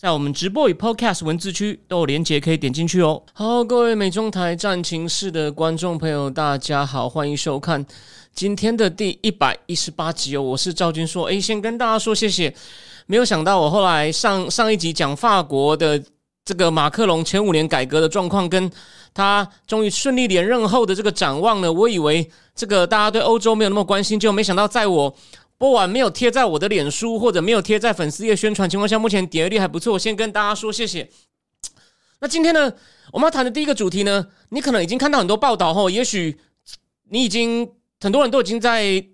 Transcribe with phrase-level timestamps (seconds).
[0.00, 3.20] 在我们直播与 Podcast 文字区都有连结，可以点进去哦。
[3.32, 7.84] 好，各位美中台战情室的观众朋友，大家好，欢迎收看
[8.32, 10.42] 今天的第一百一十八集哦。
[10.42, 12.54] 我是赵军硕，诶，先跟大家说谢谢。
[13.06, 16.00] 没有想到我后来上上一集讲法国的
[16.44, 18.70] 这个马克龙前五年改革的状况，跟
[19.12, 25.12] 他终于顺利连任后的这个展望呢，我以为这个大家对欧洲没有那么关心，就没想到在我。
[25.58, 29.98] 播完没有贴在我的脸书或者没有贴在粉丝页宣传情况下，目前点阅率还不错。
[29.98, 31.10] 先跟大家说谢谢。
[32.20, 32.72] 那今天呢，
[33.12, 36.38] 我们要谈的第一个主题呢，你可能已经看到很多报道后，也许
[37.10, 37.68] 你已经
[38.00, 39.04] 很多人都已经在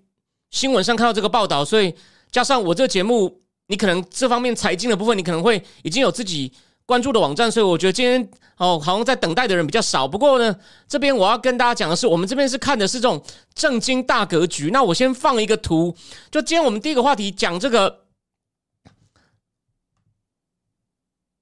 [0.51, 1.93] 新闻上看到这个报道，所以
[2.31, 6.51] 加上我这个节目，你可能这方面财经的部分，你可能会已经有自己。
[6.85, 10.07] 关注的网站，所以我觉得今天哦，好像在等待的人比较少。
[10.07, 10.55] 不过呢，
[10.87, 14.69] 这边我要跟大家讲的是，我们这边是看的是这种正经大格局。
[14.71, 15.95] 那我先放一个图，
[16.29, 18.01] 就今天我们第一个话题讲这个，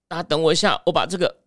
[0.08, 1.38] 大家等我一下，我把这个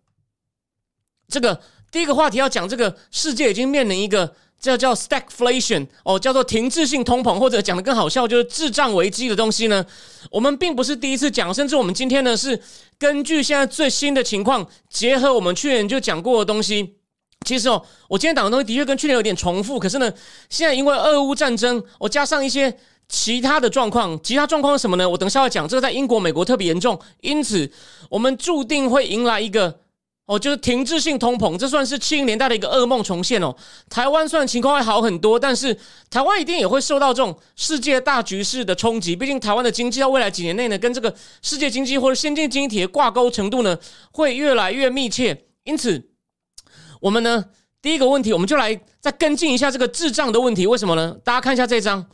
[1.27, 4.35] 这个第一个话题要讲这个世界已经面临一个。
[4.59, 9.85] 这叫 stagflation 哦，叫做停滞性通膨，或者讲的更好笑，就是智障危机的东西呢。
[10.31, 12.59] 我们并不是第一次讲，甚至我们今天呢是
[12.97, 16.95] 根据现在最新的情况，结合我们去年就讲过的东西。
[17.45, 20.11] 其实哦，我今天讲的东西的确跟去年有点重复，可是呢，
[20.49, 22.75] 现在因为俄乌战争，我加上一些
[23.07, 25.07] 其他的状况，其他状况是什么呢？
[25.07, 27.71] 我等下要讲，这个在英国、美国特别严重，因此
[28.09, 29.81] 我们注定会迎来一个。
[30.27, 33.55] 哦，就是停滞性通膨，这算是七零年代的一个噩梦重现哦。
[33.89, 35.73] 台湾虽然情况会好很多，但是
[36.09, 39.15] 台湾一定也会受到这种世界大局势的冲击。
[39.15, 43.77] 毕竟台湾的经济在未来几年内呢，跟这个世界经济或者先进经济体的挂钩程度呢，
[44.11, 45.45] 会越来越密切。
[45.63, 46.09] 因此，
[46.99, 47.45] 我们呢，
[47.81, 50.67] 第一个问题，我们就来再跟进一下这个智障的问题。
[50.67, 51.15] 为什么呢？
[51.23, 52.05] 大家看一下这张，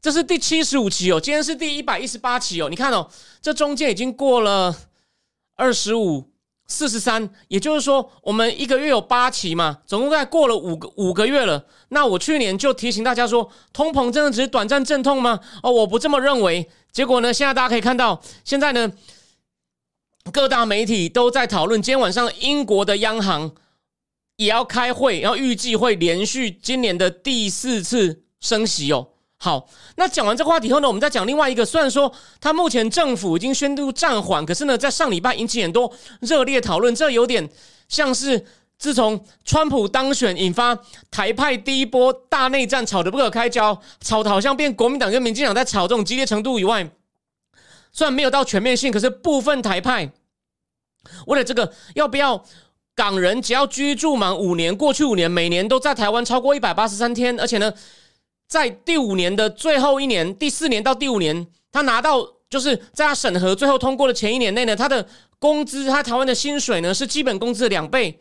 [0.00, 2.68] 这是第七十五期哦，今天是第一百一十八期哦。
[2.70, 3.10] 你看哦，
[3.42, 4.72] 这中间已经过了
[5.56, 6.30] 二十五。
[6.68, 11.64] 四十三，也就是说，我们一个月有八期嘛，总共在过了五个五个月了。
[11.90, 15.38] 那我去年就提醒大家说，通膨真的只是短暂阵痛吗？
[15.62, 16.68] 哦，我不这么认为。
[16.90, 18.90] 结果呢，现在大家可以看到，现在呢，
[20.32, 23.54] 各大媒体都在讨论，今天晚上英国的央行
[24.36, 29.10] 也要开会，然后预计会连续今年的第四次升息哦。
[29.38, 31.64] 好，那讲完这个话题后呢，我们再讲另外一个。
[31.64, 32.10] 虽然说
[32.40, 36.92] 他目前政府已经宣布暂缓，可是呢，在上礼拜引起很多热烈讨论。
[36.94, 37.46] 这有点
[37.86, 38.46] 像是
[38.78, 40.76] 自从川普当选，引发
[41.10, 46.90] 台派第一波大内战，吵得不可开交，吵得好像变国民党跟民进党在吵这种激烈程度以外，
[47.92, 50.10] 虽然没有到全面性，可是部分台派
[51.26, 52.42] 为了这个要不要
[52.94, 57.70] 港人只要居住满五年，过去五年每年都在台湾超过一百八十三天，而且呢。
[58.48, 65.04] 在第五年的最后一年，第四年到第五年，他拿到就是在他审核最后通过的前一年内呢，他的
[65.38, 68.20] 工资，他台湾的薪水呢是基本工资的两倍。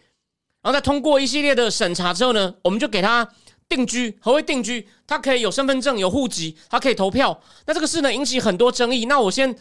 [0.63, 3.27] 然后在通过一系列的审查之后呢，我们就给他
[3.69, 4.17] 定居。
[4.19, 4.87] 何谓定居？
[5.05, 7.39] 他可以有身份证、有户籍，他可以投票。
[7.67, 9.05] 那这个事呢引起很多争议。
[9.05, 9.55] 那我先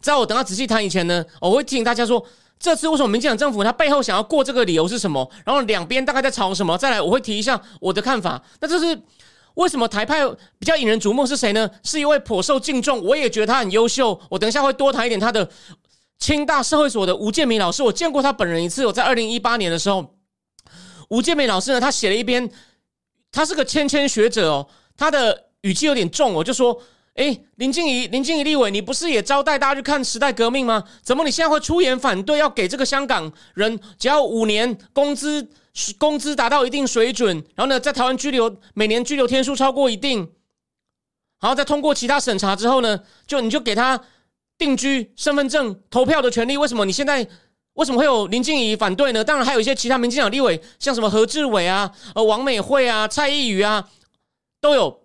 [0.00, 2.24] 在我等他仔细谈以前呢，我会提醒大家说，
[2.60, 5.28] 这次为什么民进党政府他背后想要过这个理由是什么？
[5.44, 6.78] 然后两边大概在吵什么？
[6.78, 8.40] 再来我会提一下我的看法。
[8.60, 8.96] 那这是。
[9.56, 10.26] 为什么台派
[10.58, 11.70] 比较引人瞩目是谁呢？
[11.82, 14.18] 是一位颇受敬重，我也觉得他很优秀。
[14.30, 15.46] 我等一下会多谈一点他的
[16.18, 18.86] 清大社会所的吴建明老师，我见过他本人一次。
[18.86, 20.14] 我在二零一八年的时候，
[21.10, 22.50] 吴建明老师呢，他写了一篇，
[23.30, 26.80] 他是个谦谦学者哦，他的语气有点重，我就说。
[27.16, 30.84] 哎，林静怡，林静怡立委，你不是也招待大家去看时代革命吗？
[31.02, 35.48] 怎么你现在会出言反对，要给这个香港人只要五年工资，
[35.98, 40.18] 工资达到一定水准，然后呢，在台湾拘留每年拘留天数超过一定，
[41.40, 44.00] 然后再通过其他审查之后呢，就你就给他
[44.58, 46.56] 定居身份证、投票的权利？
[46.56, 47.28] 为什么你现在
[47.74, 49.22] 为什么会有林静怡反对呢？
[49.22, 53.88] 当然还有一些其他民进党立委，像什么何志伟啊、呃王美惠啊、蔡依瑜啊，
[54.60, 55.02] 都有。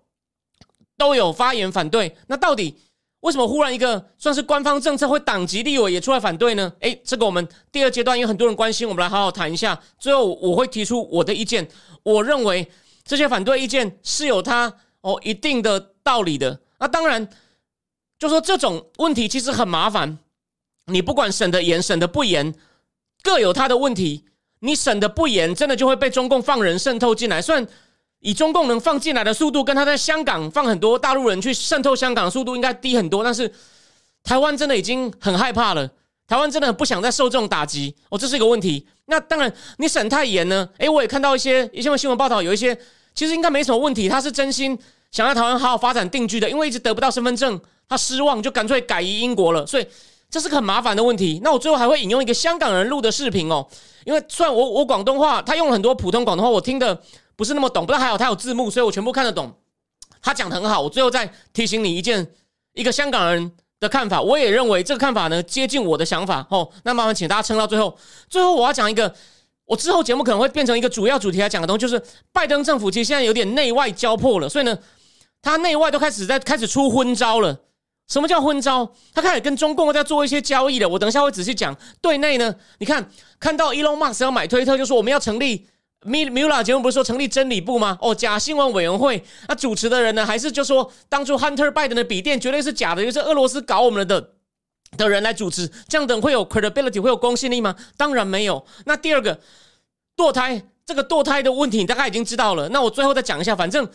[0.98, 2.78] 都有发言反对，那到底
[3.22, 6.72] 为什么忽然一个算是官方政策会党籍立委也出来反对呢？
[6.82, 9.80] 诶，这个我们第二阶段有很多人关心，我们来好好谈一下。
[9.98, 11.68] 最后我会提出我的意见，
[12.04, 12.70] 我认为
[13.04, 16.60] 这些反对意见是有它哦一定的道理的。
[16.80, 17.30] 那当然，
[18.20, 20.18] 就说这种问题其实很麻烦，
[20.88, 22.54] 你不管审的严审的不严，
[23.24, 24.26] 各有它的问题。
[24.64, 27.42] 你审的不严，真的就会被中共放人渗透进来。
[27.42, 27.68] 虽然
[28.22, 33.52] 以中共能放进来的速度，跟他在香港放很多大陆人去渗透香港的速度应该低很多，但是
[34.24, 35.90] 台湾真的已经很害怕了。
[36.28, 38.88] 台湾真的很不想再受这种打击哦，这是一个问题。
[39.08, 40.70] 那当然，你审太严呢？
[40.78, 42.78] 诶，我也看到一些一些新闻报道，有一些
[43.14, 44.78] 其实应该没什么问题，他是真心
[45.12, 47.60] 想在台湾好好发展定居的，因为一直得不到身份证，
[47.90, 49.68] 他失望就干脆改移英国了。
[49.68, 49.86] 所以
[50.30, 51.42] 这是个很麻烦的问题。
[51.44, 53.68] 那我最后还会引用一个香港人录的视频哦，
[54.06, 56.98] 因为虽然我我广东话，他用了很多普通广东话，我听的
[57.42, 59.52] 不是那么懂，不过还好他有字幕，所以我全部看得懂。
[60.22, 62.28] 他讲的很好，我最后再提醒你一件，
[62.74, 63.52] 一个香港人。
[63.82, 66.70] 的看法，我也认为这个看法呢接近我的想法哦。
[66.84, 67.98] 那麻烦请大家撑到最后。
[68.30, 69.12] 最后我要讲一个，
[69.66, 72.00] 我之后节目可能会变成一个主要主题来讲的东西，就是
[72.32, 74.78] 拜登政府其实现在有点内外交迫了，所以呢，
[75.42, 77.60] 他内外都开始在开始出昏招了。
[78.08, 78.94] 什么叫昏招？
[79.16, 80.88] 他开始跟中共在做一些交易了。
[80.88, 81.76] 我等一下会仔细讲。
[82.04, 83.10] 对内呢，你看
[83.40, 85.68] 看到 Elon Musk 要买推特，就说我们要成立。
[86.04, 87.96] 米米拉节目不是说成立真理部吗？
[88.02, 90.26] 哦，假新闻委员会，那主持的人呢？
[90.26, 94.32] 还是就说当初 Hunter Biden 的笔电绝对是假的，就是俄罗斯搞我们的
[94.98, 97.76] 的人来主持，这样等会有 credibility 会有公信力吗？
[97.98, 98.66] 当然没有。
[98.86, 99.40] 那第二个
[100.18, 102.70] 堕胎，这个堕胎的问题你大概已经知道了。
[102.70, 103.88] 那我最后再讲一下，反正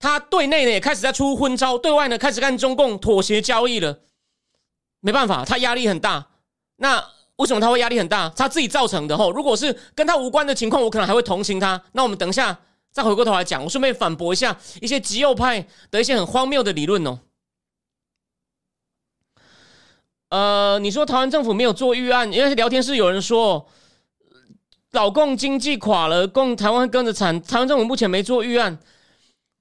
[0.00, 4.00] 他对内呢也开始在出昏招，对外呢开始跟中共妥协交易了。
[5.00, 6.26] 没办法，他压力很大。
[6.78, 7.04] 那。
[7.40, 8.28] 为什么他会压力很大？
[8.36, 9.32] 他自己造成的吼。
[9.32, 11.82] 如果是跟他无关的情况，我可能还会同情他。
[11.92, 12.54] 那我们等一下
[12.92, 17.18] 再回过头来讲，我顺便反驳一下一些极右派的一些很荒谬的理论哦。
[20.28, 23.66] 呃，你说台湾政府没有做预案，因为聊天室有人说
[24.92, 27.40] 老共经济垮了，共台湾跟着惨。
[27.40, 28.78] 台湾政府目前没做预案，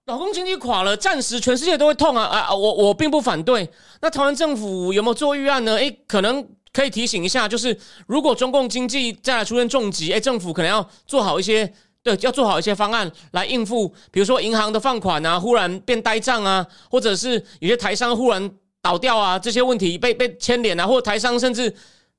[0.05, 2.53] 老公经济垮了，暂时全世界都会痛啊啊！
[2.53, 3.71] 我我并不反对。
[4.01, 5.77] 那台湾政府有没有做预案呢？
[5.77, 6.45] 诶，可能。
[6.71, 7.75] 可以提醒一下，就是
[8.05, 11.73] 如果中共经济再来出现重疾，哎，政府可能要做好一些，
[12.03, 18.51] 对，要做好一些方案来应付，比如说银行的放款啊，忽然变呆账啊，或者是有些台商忽然
[18.83, 21.75] 倒掉啊，这些问题被被牵连啊，或台商甚至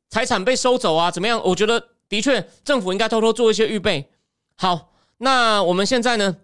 [0.08, 1.40] 财产被收走啊，怎么样？
[1.44, 4.10] 我觉得的确政府应该偷偷做一些预备。
[4.56, 6.36] 好，那我们现在呢，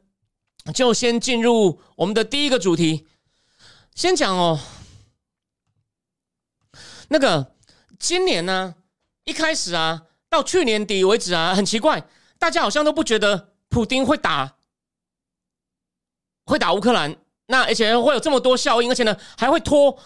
[0.72, 3.04] 就先进入我们的第一个主题，
[3.96, 4.60] 先讲哦，
[7.08, 7.55] 那个。
[7.98, 8.74] 今年呢，
[9.24, 12.06] 一开始啊，到去年底为止啊，很奇怪，
[12.38, 14.56] 大家好像都不觉得普京会打，
[16.44, 17.16] 会打乌克兰，
[17.46, 19.98] 那而且会有这么多效应，而且呢，还会拖。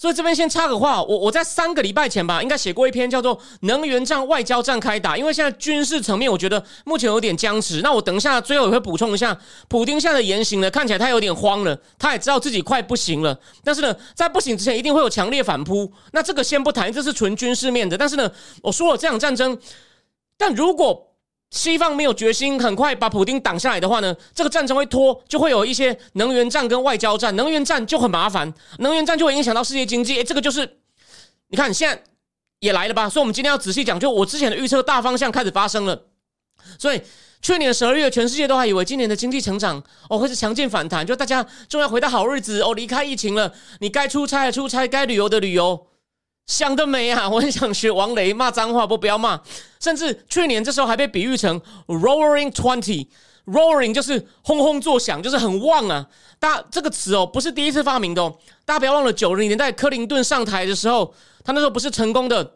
[0.00, 7.80] 所以这边先插个话，我我在三个礼拜前吧，应该写过一篇叫做《能源战、外交战开打》，因为现在军事层面，我觉得目前有点僵持。
[7.82, 9.36] 那我等一下最后也会补充一下，
[9.66, 13.36] 普京现在的言行呢，看起来他有点慌了，他也知道自己快不行了。
[13.64, 15.92] 但是呢，在不行之前，一定会有强烈反扑。
[16.12, 17.98] 那这个先不谈，这是纯军事面的。
[17.98, 18.30] 但是呢，
[18.62, 19.58] 我说了这场战争，
[20.36, 21.07] 但如果
[21.50, 27.34] 西方没有决心很快把普京挡下来的话呢，这个战争会拖，就会有一些能源战跟外交战。
[27.36, 30.18] 能源战就很麻烦，能源战就会影响到世界经济。
[30.18, 30.78] 哎，这个就是
[31.48, 32.02] 你看现在
[32.60, 33.08] 也来了吧？
[33.08, 36.04] 所以，我们今天要仔细讲，就我之前的预测大方向开始发生了。
[36.78, 37.00] 所以，
[37.40, 43.54] 去年十二月，全世界都还以为今年的经济成长哦会是强劲反弹，就大家终于回到好日子哦，离开疫情了。
[43.80, 45.87] 你该出差的出差，该旅游的旅游。
[46.48, 47.28] 想得美啊！
[47.28, 49.40] 我很想学王雷骂脏话，不不要骂。
[49.78, 56.08] 甚至去年这时候还被比喻成 “roaring twenty”，“roaring” 就是轰轰作响，就是很旺啊。
[56.38, 58.38] 大这个词哦，不是第一次发明的哦。
[58.64, 61.14] 大家不要忘了，九零年代克林顿上台的时候，
[61.44, 62.54] 他那时候不是成功的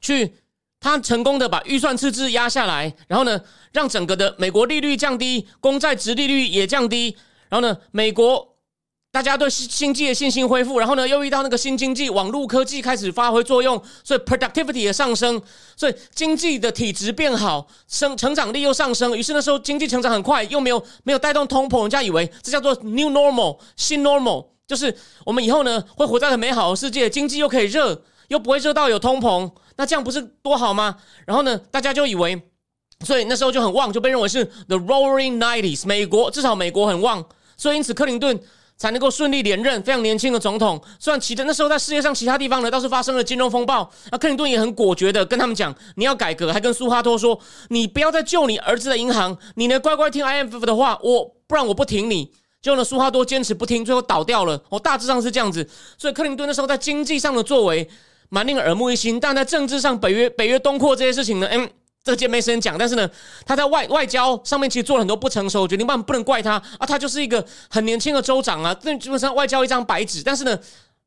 [0.00, 0.34] 去，
[0.80, 3.38] 他成功的把预算赤字压下来，然后呢，
[3.72, 7.14] 让整个的美国利率降低，公债值利率也降低，
[7.50, 8.55] 然后呢，美国。
[9.16, 15.40] 大家对新经济的信心恢复，然后呢，又遇到那个新经济，网络科技开始发挥作用，所以 productivity 也上升，
[15.74, 19.16] 所以经济的体质变好，生成长力又上升。
[19.16, 24.94] 于是那时候经济成长很快，又没有没有带动通膨，人家以为这叫做 new normal 新 normal，就是
[25.24, 30.94] 我们以后呢会活在很美好的世界，经济又可以热，又不会热到有通膨，那这样不是多好吗？
[31.24, 32.38] 然后呢，大家就以为，
[33.02, 37.24] 所以那时候就很旺，就被认为是 the roaring nineties，美国至少美国很旺，
[37.56, 38.38] 所以因此克林顿。
[38.76, 40.80] 才能够顺利连任，非常年轻的总统。
[40.98, 43.90] 虽然其的那时候在世界上其他地方呢，倒是发生了金融风暴。
[44.10, 47.38] 那克林顿也很果决的跟他们讲，你要改革，还跟苏哈托说，
[47.70, 52.30] 你不要再救你儿子的银行，你呢乖乖听 IMF 的话，我不然我不挺你。
[52.60, 54.62] 结果呢，苏哈多坚持不听，最后倒掉了。
[54.68, 55.66] 哦，大致上是这样子。
[55.96, 57.88] 所以克林顿那时候在经济上的作为
[58.28, 61.68] 蛮令人耳目一新，但在政治上北约北约东扩这些事情呢，嗯。
[62.06, 63.10] 这个节没时间讲，但是呢，
[63.44, 70.22] 他在外外交上面其实做了很多不成熟决定，不然不能怪他啊，他就是一个很年轻的州长啊，这基本上外交一张白纸。
[70.22, 70.56] 但是呢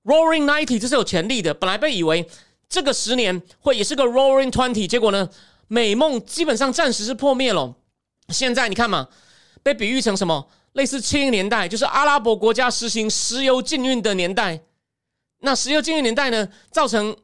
[0.03, 2.27] ，Roaring Ninety 这是有潜力的，本来被以为
[2.67, 5.29] 这个十年会也是个 Roaring Twenty，结果呢，
[5.69, 7.73] 美梦基本上暂时是破灭了。
[8.27, 9.07] 现在你看嘛，
[9.63, 10.49] 被比喻成什么？
[10.73, 14.59] 类似七零年代，就是阿拉伯国家实行石油禁运的年代。
[15.39, 17.15] 那石油禁运年代呢，造成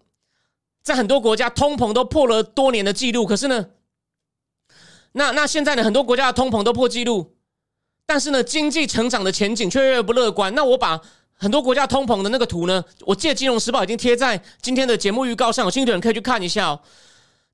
[0.85, 3.25] 在很多国家通膨都破了多年的记录。
[3.25, 3.65] 可是呢，
[5.13, 7.33] 那那现在呢，很多国家的通膨都破纪录，
[8.05, 10.53] 但是呢，经济成长的前景却越来越不乐观。
[10.53, 11.01] 那我把
[11.33, 16.79] 很多国家通膨的那个图呢，我借《金融时报》已经贴在今天的节目预告上，有兴趣的人可以去看一下哦。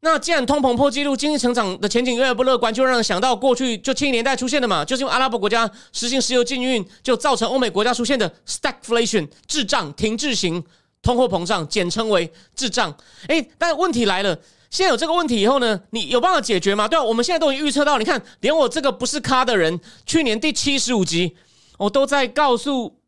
[0.02, 10.62] 那既然通膨破纪录，经济成长的前景越来越不乐观，就让人想到过去就七零年代出现的嘛，就是因为阿拉伯国家实行石油禁运，就造成欧美国家出现的 stagflation 滞胀停滞型
[11.02, 12.96] 通货膨胀，简称为滞胀。
[13.28, 14.36] 哎，但问题来了，
[14.70, 16.88] 现在有这个问题以后呢，你有办法解决吗？
[16.88, 21.36] 对啊，我们现在都已经预测到，你看，连我这个不是咖的人，去年第七十五集，
[21.78, 23.00] 我都在告诉，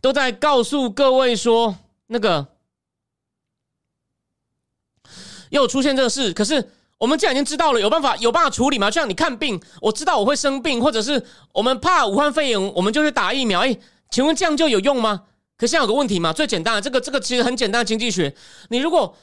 [0.00, 1.76] 都在告诉各位说
[2.06, 2.46] 那个。
[5.50, 8.90] 又出现这个事，可是我们既然已经知道了，有办法有办法处理吗？
[8.90, 13.60] 就像你看病，我知道我会生病，或者是我们怕武汉肺炎，我们就去打疫苗。
[13.60, 13.74] 哎，
[14.10, 15.22] 请问这样就有用吗？
[15.58, 18.32] 可现在有个问题嘛，最简单的这个这个其实很简单的经济学，
[18.68, 19.14] 你如果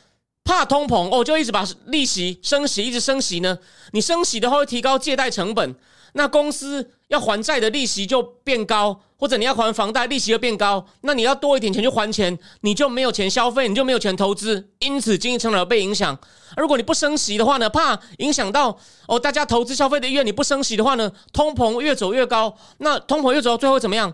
[0.44, 3.58] 怕通膨哦，就一直把利息升息，一直升息呢，
[3.94, 5.76] 你升息的话会提高借贷成本。
[6.18, 16.18] 那公司要还债的利息就变高，或者你要还房贷利息又变高，那你要多一点钱去还钱，你就没有钱消费，你就没有钱投资，因此经济成长被影响。
[16.56, 18.78] 如果你不升息的话呢，怕影响到
[19.10, 24.14] 哦大家投资消费的意愿，你不升息的话呢，通膨越走越高，那通膨越走到最后怎么样？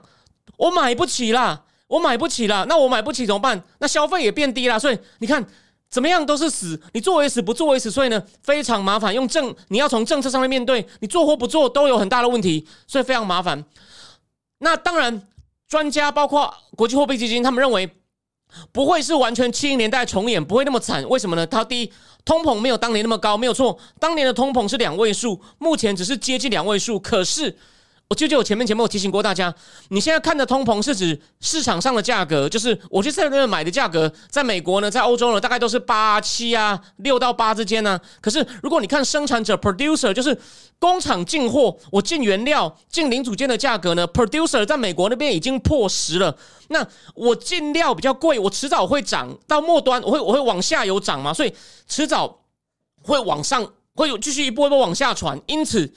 [0.58, 3.62] 我买不起啦，我买不起啦，那我买不起怎么办？
[3.80, 5.46] 那消费也变低了，所以你看。
[5.92, 9.14] 怎么样都是死，你做为死不做为死，所以呢非常麻烦。
[9.14, 13.62] 用政你要从政策上面面对，你做或不做都有很大的问题，所以非常麻烦。
[14.60, 15.28] 那当然，
[15.68, 17.90] 专家包括国际货币基金，他们认为
[18.72, 21.06] 不会是完全七零年代重演，不会那么惨。
[21.10, 21.46] 为什么呢？
[21.46, 21.92] 他第一，
[22.24, 27.54] 通膨没有当年那么高，没有错，当年的通膨是两位数，目前只是接近两位数，可是。
[28.12, 29.56] 我就就我前面前面我提醒过大家，
[29.88, 37.98] 你现在看的通膨是指市场上的价格，就是我去赛伦买的价格，在美国呢，在欧洲呢，大概都是八七啊，六到八之间呢。
[38.20, 40.38] 可是如果你看生产者 （producer），就是
[40.78, 46.36] 工厂进货，我进原料、进零组件的价格呢，producer 在美国那边已经破十了。
[46.68, 51.54] 那我进料比较贵，我迟早会涨到末端，我会我会往下游涨嘛，所以
[51.88, 52.42] 迟早
[53.02, 53.66] 会往上，
[53.96, 55.94] 会有继续一波一波往下传，因此。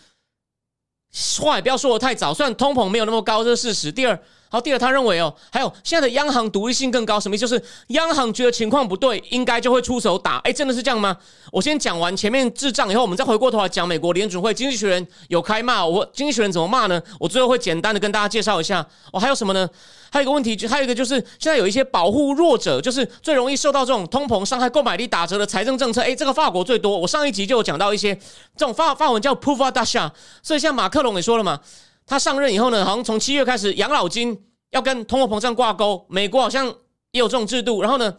[1.40, 3.92] 话也不要说的太早，虽然通膨没有那么高，这是事实。
[3.92, 4.18] 第二，
[4.54, 7.40] 好，第二，他认为哦，还有现在的央行独立性更高，什么意思？
[7.40, 10.38] 就是央行觉得情况不对，应该就会出手打。
[10.44, 11.16] 哎，真的是这样吗？
[11.50, 17.02] 我先讲完前面智障以后，我们再回过头来讲美国联准会经济学人有开骂，我经济学人怎么骂呢？
[17.18, 18.86] 我最后会简单的跟大家介绍一下。
[19.12, 19.68] 哦，还有什么呢？
[20.12, 26.00] 还有一个问题，就还有一个就是，现在有一些保护弱者，就是最容易受到这种通膨伤害、购买力打折的财政政策。
[26.00, 26.96] 哎，这个法国最多。
[26.96, 28.14] 我上一集就有讲到一些
[28.56, 31.58] 这种法法文叫 p o u v a d a c h a 所以像马克龙也说了嘛，
[32.06, 36.06] 他上任以后呢，好像从七月开始，养老金要跟通货膨胀挂钩。
[36.08, 36.66] 美国好像
[37.12, 37.80] 也有这种制度。
[37.82, 38.16] 然后呢，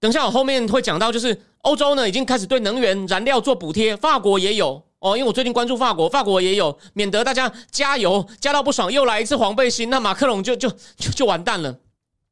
[0.00, 4.82] 等下我后面会讲到，就是欧洲呢已经开始对能源燃料做补贴，法国也有。
[4.98, 11.78] 哦，因为我最近关注法国，法国也有，免得大家加油加到不爽，又来一次黄背心，那马克龙就就就就完蛋了。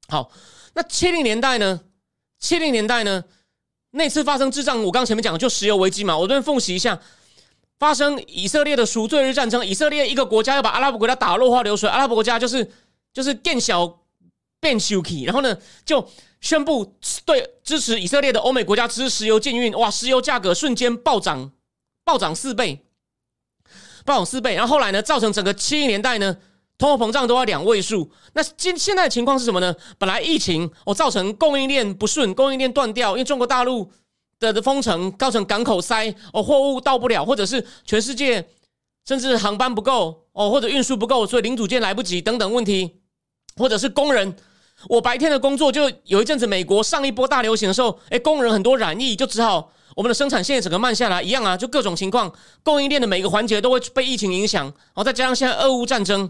[0.08, 0.30] 好，
[0.72, 1.82] 那七零年代呢？
[2.40, 3.22] 七零年代呢？
[3.90, 6.98] 那次发生智障，我刚前面讲就石油危机嘛，我这边复习一下，
[7.84, 12.70] 发生以色列的赎罪日战争，以色列一个国家要把阿拉伯国家打落花流水，阿拉伯国家就是
[13.12, 14.00] 就是变小
[14.58, 16.08] 变 s h k y 然后呢就
[16.40, 16.94] 宣布
[17.26, 21.52] 对支持以色列的欧美国家支持石油禁运，哇，石油价格瞬间暴涨。
[22.06, 22.84] 暴涨四倍，
[24.04, 26.36] 暴涨四倍，然后后来呢，造成整个七零年代呢，
[26.76, 28.10] 通货膨胀都要两位数。
[28.34, 29.74] 那今现在的情况是什么呢？
[29.98, 33.90] 本来疫情哦，造成供应链不顺，供应链断掉，因为中国大陆
[34.44, 38.46] 的的封城，造成港口塞哦，货物到不了，或者是全世界
[39.06, 43.00] 甚至航班不够哦，或者运输不够，所以零组件来不及等等问题，
[43.56, 44.36] 或者是工人，
[44.88, 49.72] 我白天的工作就有一阵子，美国上一波大流行的时候，哎，工人很多染疫，就只好。
[49.96, 52.32] 我们的生产线整个慢下来，一样啊，就各种情况，
[52.64, 54.64] 供应链的每个环节都会被疫情影响。
[54.64, 56.28] 然后再加上现在俄乌战争，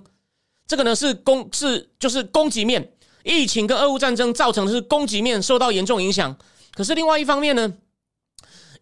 [0.67, 2.93] 这个呢是供是就是供给面，
[3.23, 6.37] 疫情跟俄乌战争造成的是供给面受到严重影响。
[6.75, 7.73] 可是另外一方面呢，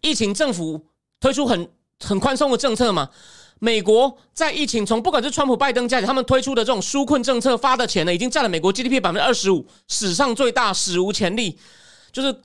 [0.03, 0.85] 疫情政府
[1.19, 1.67] 推出很
[1.99, 3.09] 很宽松的政策嘛，
[3.57, 11.57] 美国在疫情从不管是川普拜登家里他们推出的这种纾困政策发的钱呢，已经占了美国 GDP 百分之二十五，史上最大，史无前例，
[12.11, 12.41] 就是。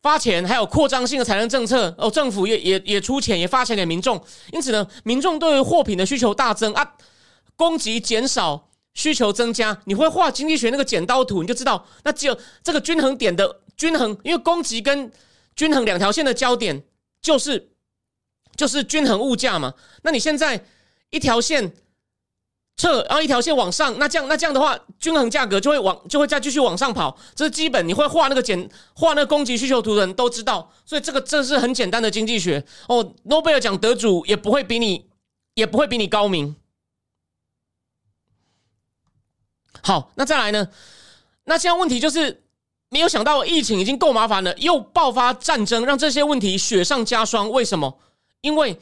[0.00, 4.18] 发钱还有扩张性的财政政策哦，政府也也也出钱，也发钱给民众。
[4.52, 6.94] 因此呢，民众对于货品的需求大增啊，
[7.56, 9.76] 供给减少，需求增加。
[9.86, 15.10] 你会画经济学那个剪刀图，你就知道，那只有这个均衡点的均衡，因为供给跟
[15.58, 16.84] 均衡两条线的交点
[17.20, 17.72] 就是
[18.54, 19.74] 就是均衡物价嘛。
[20.02, 20.64] 那你现在
[21.10, 21.74] 一条线
[22.76, 27.18] 撤，然后一条线往上，那这样那这样的话，均衡价格就会往就会再继续往上跑。
[27.34, 30.72] 这是基本，你会画那个简画那个供给需求图的人都知道。
[30.84, 33.14] 所以这个这是很简单的经济学哦。
[33.24, 35.10] 诺贝尔奖得主也不会比你
[35.54, 36.54] 也不会比你高明。
[39.82, 40.68] 好，那再来呢？
[41.46, 42.44] 那现在问题就是。
[42.90, 47.50] 没有想到疫情已经够麻烦了，又爆发战争，让这些问题雪上加霜。
[47.50, 47.98] 为什么？
[48.40, 48.80] 因为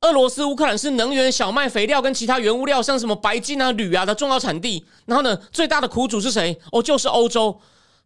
[0.00, 4.84] 俄罗斯、乌克兰是能源、小麦、肥料跟其他原物料，像什么白金啊、铝啊的重要产地。
[5.06, 6.58] 然后呢，最大的苦主是谁？
[6.72, 7.56] 哦，就是欧洲。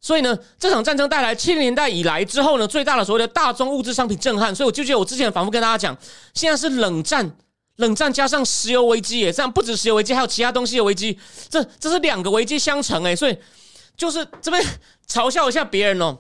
[0.01, 4.55] 所以呢，这场战争带来七零年代以来之后呢，最大的所谓的大宗物质商品震撼。
[4.55, 5.97] 所以我就记得我之前反复跟大家讲，
[6.35, 7.29] 现在是冷战，
[7.77, 11.19] 冷战加上石油危机，也，这样不止石油危机，还有其他东西的危机。
[11.49, 13.35] 这这是两个危机相乘，哎，所以。
[13.97, 14.65] 就是这边
[15.09, 16.19] 嘲笑一下别人哦，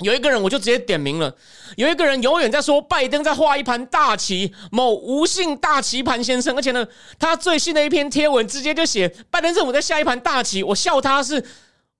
[0.00, 1.34] 有一个人我就直接点名了，
[1.76, 6.86] 有一个人永远在说拜登在画一盘大棋，某无姓大棋盘先生，而且呢，
[7.18, 11.44] 他最新的一篇贴文直接就写拜登政府在下一盘大棋，我笑他是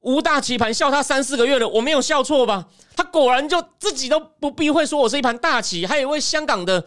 [0.01, 2.67] 无大棋盘，笑他三四个月了，我没有笑错吧？
[2.97, 5.87] 他果然就自己都不避讳说我是一盘大棋。
[5.87, 6.85] 还有一位香港的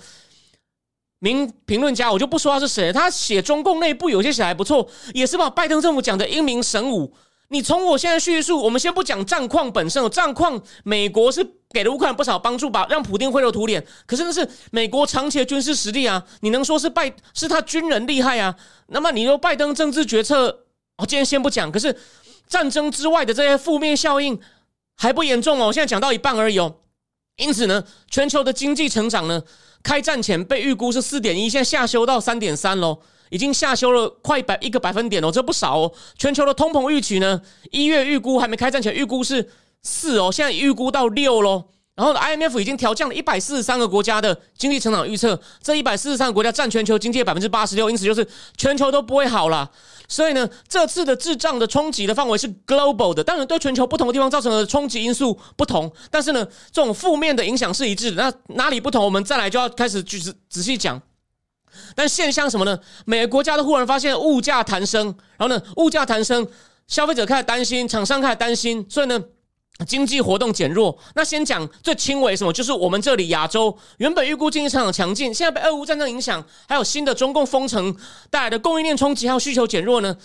[1.19, 7.13] 名评论家，我就不说他是谁，他写中共内部有些写还不错，也是把拜登政府讲的英明神武。
[7.49, 13.85] 你从我现在叙述，我们先不讲战况本身，战况美国是给了乌克兰不少帮助吧，让普京灰头土脸。
[14.05, 18.53] 可是那是美国长期的军事实力啊，你能说是拜是他军人厉害啊？
[18.87, 20.65] 那么你说拜登政治决策，
[20.97, 21.71] 我今天先不讲。
[21.71, 21.97] 可是
[22.49, 24.37] 战争之外的这些负面效应
[24.97, 26.75] 还不严重哦，我现在讲到一半而已哦。
[27.37, 29.41] 因此呢，全球的经济成长呢，
[29.81, 32.99] 开战前被预估是四点一，现在下修到三点三喽。
[33.29, 35.91] 已经下修了快百一个百分点哦，这不少哦。
[36.17, 37.41] 全球的通膨预期呢，
[37.71, 39.49] 一月预估还没开战前预估是
[39.83, 41.65] 四哦，现在预估到六喽。
[41.95, 48.23] 然后 IMF 已经调降了一百四十三个国家的经济成长预测，这一百四十三个国家占全球经济百分之八十六，因此就是
[48.55, 49.67] 全球都不会好了。
[50.07, 58.23] 所以呢，这次的滞胀的冲击的范围是 global 的，当然对全球不同的地方造成的冲击因素不同，但是呢，这种负面的影响是一致的。
[58.23, 61.01] 那哪里不同，我们再来就要开始就是仔细讲。
[61.95, 62.77] 但现象什么呢？
[63.05, 65.05] 每个国家都忽然发现物价弹升，
[65.37, 66.47] 然后呢，物价弹升，
[66.87, 69.21] 消费者开始担心，厂商开始担心，所以呢，
[69.85, 70.97] 经济活动减弱。
[71.15, 72.51] 那先讲最轻微什么？
[72.53, 77.95] 就是我们这里亚洲原本预估经济成长强劲，现在被俄乌战争影响，还有新的中共封城
[78.29, 80.17] 带来的供应链冲击，还有需求减弱呢，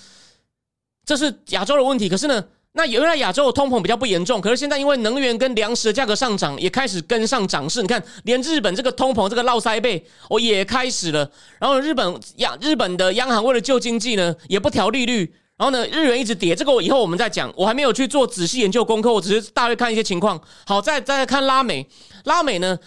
[1.05, 2.09] 这是亚洲的问题。
[2.09, 2.45] 可是呢？
[2.75, 7.83] 那原来亚洲的通膨比较不严重，可是现在因为能源跟粮食的价格上涨，也开始跟上涨势。
[7.83, 11.31] 你看，连日本这个通膨这个落腮背，哦也开始了。
[11.59, 15.35] 然后日本央日本的央行为了救经济呢，也不调利率。
[15.59, 17.53] 然后呢，日元一直跌，这个我以后我们再讲。
[17.59, 20.41] 我还没有去做仔细研究功课，我只是大约看一些情况。
[20.65, 21.87] 好，再再看拉美，
[22.25, 22.79] 拉美呢，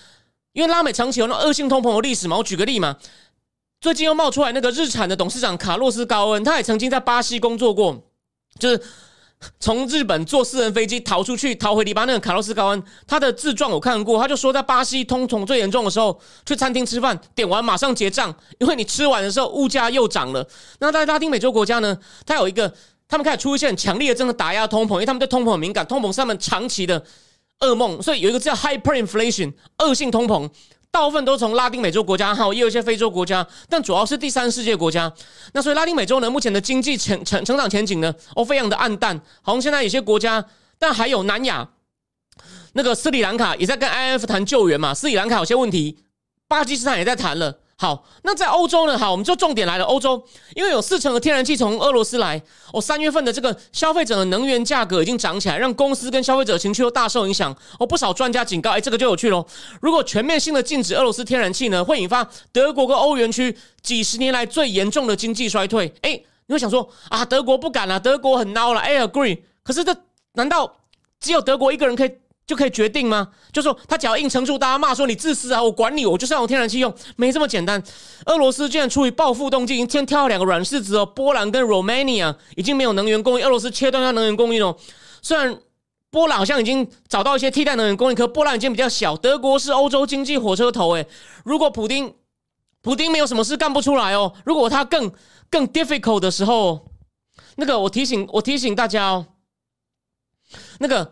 [0.53, 2.35] 因为拉美长期有那恶性通膨的历史嘛。
[2.35, 2.97] 我举个例嘛，
[3.79, 8.01] 最近又冒出来那个日产的董事长卡洛斯高恩，他也曾经在巴西工作过，
[8.57, 8.81] 就是。
[9.59, 12.19] 从日本坐私人飞机逃出去，逃回黎巴嫩。
[12.19, 20.47] 卡洛斯高恩他的自传我看过，他就说在巴西通膨最严重的时候，去餐厅吃饭，点完马上结账，因为你吃完的时候物价又涨了。
[20.79, 22.73] 那在拉丁美洲国家呢，它有一个，
[23.07, 27.03] 他们开始出现强烈的这个打压通膨，因为他们对通膨很敏感，通膨是他们长期的
[27.59, 30.49] 噩梦，所以有一个叫 hyperinflation 恶性通膨。
[30.95, 35.11] 大部分都从拉丁美洲国家，还有也有一些非洲国家，但主要是第三世界国家。
[35.51, 39.19] 那所以拉丁美洲呢，目前的经济成成成长前景呢，哦，非常的暗淡。
[39.41, 40.45] 好像现在有些国家，
[40.79, 41.67] 但还有南亚，
[42.71, 44.93] 那个斯里兰卡也在跟 I F 谈救援嘛。
[44.93, 45.97] 斯里兰卡有些问题，
[46.47, 47.59] 巴基斯坦也在谈了。
[47.77, 48.97] 好，那在欧洲呢？
[48.97, 49.83] 好，我们就重点来了。
[49.83, 50.23] 欧洲
[50.55, 57.53] 因为有四成的天然气从俄罗斯来，哦，三月份的这个消费者的能源价格已经涨起来，让公司跟消费者情绪都大受影响。
[57.77, 59.45] 哦，不少专家警告，哎，这个就有趣喽。
[59.81, 65.93] 如果全面性的禁止俄罗斯天然气呢，会引发德国跟欧元区几十年来最严重的经济衰退。
[66.01, 68.79] 哎，你会想说啊，德国不敢了，德国很孬了。
[68.79, 69.37] 哎，agree。
[69.63, 69.93] 可是这
[70.35, 70.77] 难道
[71.19, 72.11] 只有德国一个人可以？
[72.47, 73.29] 就可以决定吗？
[73.51, 75.63] 就说他只要硬撑住，大家骂说你自私啊！
[75.63, 77.81] 我管你，我就是要用天然气用，没这么简单。
[78.27, 81.03] 俄罗斯竟然出于报复动机，已经先挑了两个软柿子哦。
[81.03, 84.77] 波兰跟 Romania 已经没有能源供应，俄罗斯切断它能源供应哦。
[85.23, 85.59] 虽然
[86.11, 89.17] 波兰好像已经找到一些替代能源供应，可波兰已经比较小。
[89.17, 91.07] 德国是欧洲经济火车头，诶，
[91.43, 92.13] 如果普丁
[92.83, 95.11] 普丁没有什么事干不出来哦，如果他更
[95.49, 96.91] 更 difficult 的时候，
[97.55, 99.25] 那个我提醒我提醒大家哦，
[100.77, 101.11] 那个。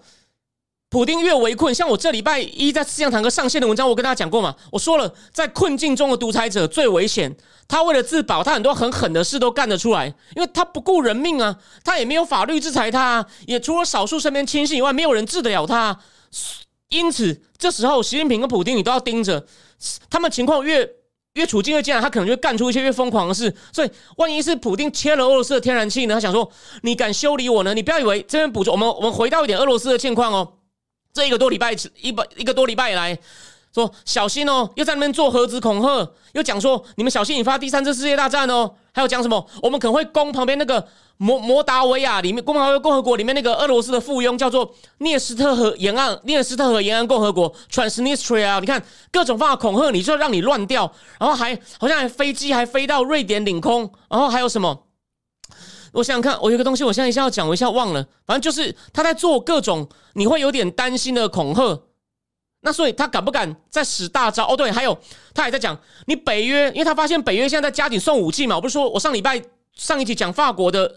[0.94, 4.56] 普丁越围困，像我这礼拜一在思想堂哥上线的文章，我跟大家讲过嘛。
[4.72, 7.36] 我说了，在困境中的独裁者最危险。
[7.68, 16.00] 他为了自保，他很多很狠的事都干得出来，因为他不顾人命啊，他也没有法律制裁他，也除了少数身边亲信以外，没有人治得了他。
[16.90, 19.48] 因此这时候习近平跟普京你都要盯着，
[20.12, 20.88] 他们情况越
[21.34, 23.52] 越处境越艰难，他可能就干出一些越疯狂的事。
[23.72, 26.14] 所以万一是普京切了俄罗斯的天然气呢？
[26.14, 26.48] 他想说
[26.84, 27.74] 你敢修理我呢？
[27.74, 30.54] 你不要以为这边补充我们，我们回到一点俄罗斯的现况哦。
[31.14, 33.18] 这一个多礼拜一百一个多礼拜以来。
[33.74, 39.48] 说小心哦，又在那边做核子恐吓，又讲说你们小心引发第三次世界大战哦，还有讲什么？
[39.64, 48.60] 我们可能会攻旁边那个摩摩达维亚里面，共和共和国里面那个俄罗斯的附庸，叫做涅斯特河沿岸涅斯特河沿岸共和国 （Transnistria）。
[48.60, 54.84] 你看各种方法恐吓你，就让你乱掉，然后还好像还飞机还飞到瑞典领空，然后还有什么？
[55.94, 58.06] 我想想看，我有个东西，我现在一下要讲，我一下忘了。
[58.26, 61.82] 反正就是他在做各种你会有点担心的恐吓。
[62.62, 64.48] 那所以他敢不敢再使大招？
[64.48, 64.98] 哦，对，还有
[65.34, 65.78] 他还在讲
[66.08, 68.56] 你北约，因为他发现北约现在在加紧送武器嘛。
[68.56, 69.42] 我不是说我上礼拜
[69.76, 70.96] 上一集讲法国的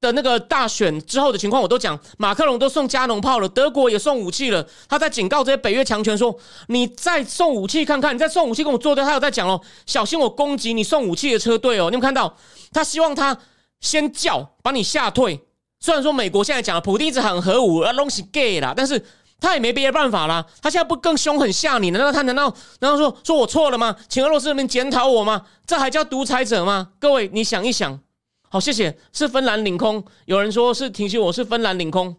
[0.00, 4.66] 的那个大选之后的情况，我都讲马克龙都送加农炮了，德国也送武器了。
[4.88, 6.36] 他在警告这些北约强权说
[6.68, 11.90] ：“你再送武器看看，你再送武器跟我作对。”他有在讲哦，小心我攻击你送武器的车队哦。
[11.90, 12.36] 你有看到
[12.72, 13.36] 他希望他
[13.80, 15.40] 先叫把你吓退。
[15.80, 19.04] 虽然说美国现在讲普京一直喊核武啊，东西 gay 啦，但是。
[19.40, 21.92] 他也没别的办法啦，他现在不更凶狠吓你？
[21.92, 23.94] 难道他难道难道说说我错了吗？
[24.08, 25.42] 请俄罗斯人民检讨我吗？
[25.64, 26.88] 这还叫独裁者吗？
[26.98, 28.00] 各位，你想一想。
[28.48, 28.98] 好，谢谢。
[29.12, 32.16] 是芬兰领空，有人说是提醒我是芬兰领空。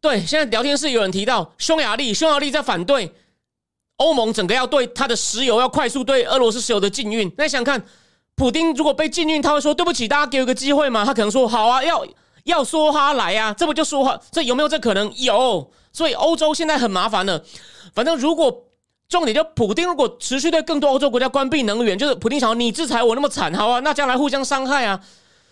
[0.00, 3.14] 对，现在聊天室有人提到匈牙利，匈牙利在反对
[3.96, 7.32] 欧盟整个要对它的石油要快速对俄罗斯石油的禁运。
[7.36, 7.84] 那想看
[8.34, 11.04] 普丁如果被禁运，他会说对不起，大家给我个机会吗？
[11.04, 12.06] 他可能说好啊，要。
[12.44, 14.18] 要说他来呀，这不就说话？
[14.32, 15.12] 这有没有这可能？
[15.18, 17.44] 有，所以欧洲现在很麻烦了。
[17.94, 18.64] 反正如果
[19.10, 24.98] 重点就普丁，如果持续对更多欧洲国家关闭能源，就是普丁想你制裁我那么惨，好啊，那将来互相伤害啊。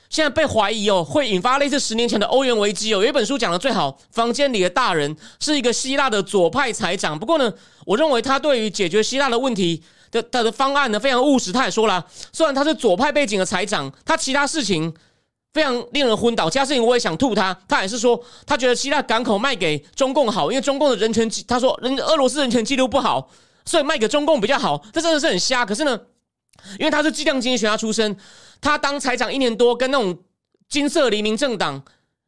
[0.09, 3.03] 现在被怀疑哦，会引发类似十年前的欧元危机哦。
[3.03, 7.19] 有一本书讲的最好，房间里的大人是一个希腊的左派财长。
[7.19, 7.53] 不过呢，
[7.85, 11.51] 我认为他对于解决希腊的问题的他的方案呢非常务实。
[11.51, 14.95] 他也说了，虽然他是左派背景的财长，他其他事情。
[15.55, 17.57] 非常令人昏倒，其他事情我也想吐他。
[17.67, 23.29] 他也是说，他觉得希腊港口卖给中共好，因为中共的人权，他说人俄罗斯人权记录不好，
[23.69, 24.83] 所以卖给中共比较好。
[24.93, 25.67] 这真的是很瞎。
[25.67, 26.01] 可是呢，
[26.79, 28.17] 因为他是计量经济学家出身，
[28.61, 30.19] 他当财长一年多，跟那种
[30.69, 31.83] 金色黎明政党，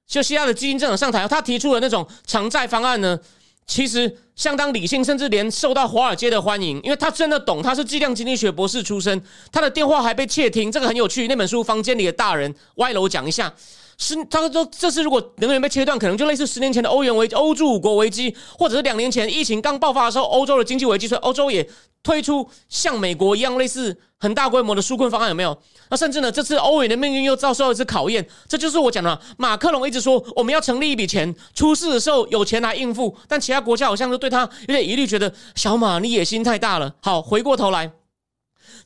[0.06, 3.18] 就希腊的基金政党上台，他提出了那种偿债方案呢。
[3.66, 9.22] 其实相当理性，甚至连受到华尔街的欢迎，因为他真的懂，他是计量经济学博士出身，
[9.52, 11.28] 他的电话还被窃听，这个很有趣。
[11.28, 13.54] 那本书《房间里的大人》歪楼讲一下，
[14.00, 21.68] 是他说这次如果能源被切断，可能就类似十年前的欧元危、欧洲五国危机，或者是两年前疫情刚爆发的时候，欧洲的经济危机，所以欧洲也。
[22.02, 25.54] 推出像美国一样类似很大规模的纾困方案有没有？
[25.90, 28.26] 那甚至呢，这次欧元的命运又遭受一次考验。
[28.48, 33.14] 这就是我讲的，马克龙一直说我们要成立一笔钱，出事的时候有钱来应付。
[33.28, 36.94] 但其他国家好像都对他有点疑虑，觉得小马你野心太大了。
[37.02, 37.92] 好，回过头来，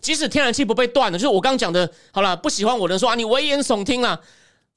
[0.00, 4.20] 即使天然气不被断了，就是我刚刚讲的，好了，不喜欢我的人说啊，你危言耸听了。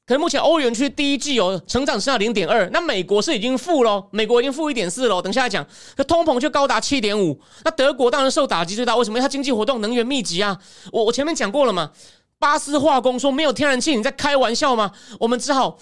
[0.07, 5.21] 可是目前欧元区第一季哦成长剩下零点二，那美国是已经负喽，美国已经负一点四喽。
[5.21, 5.67] 等下来讲，
[5.97, 8.95] 可通膨却高达七点五，那德国当然受打击最大。
[8.95, 9.19] 为什么？
[9.19, 10.57] 它经济活动能源密集啊。
[10.93, 11.91] 我我前面讲过了嘛，
[12.39, 14.93] 巴斯化工说没有天然气，你在开玩笑吗？
[15.19, 15.77] 我们只好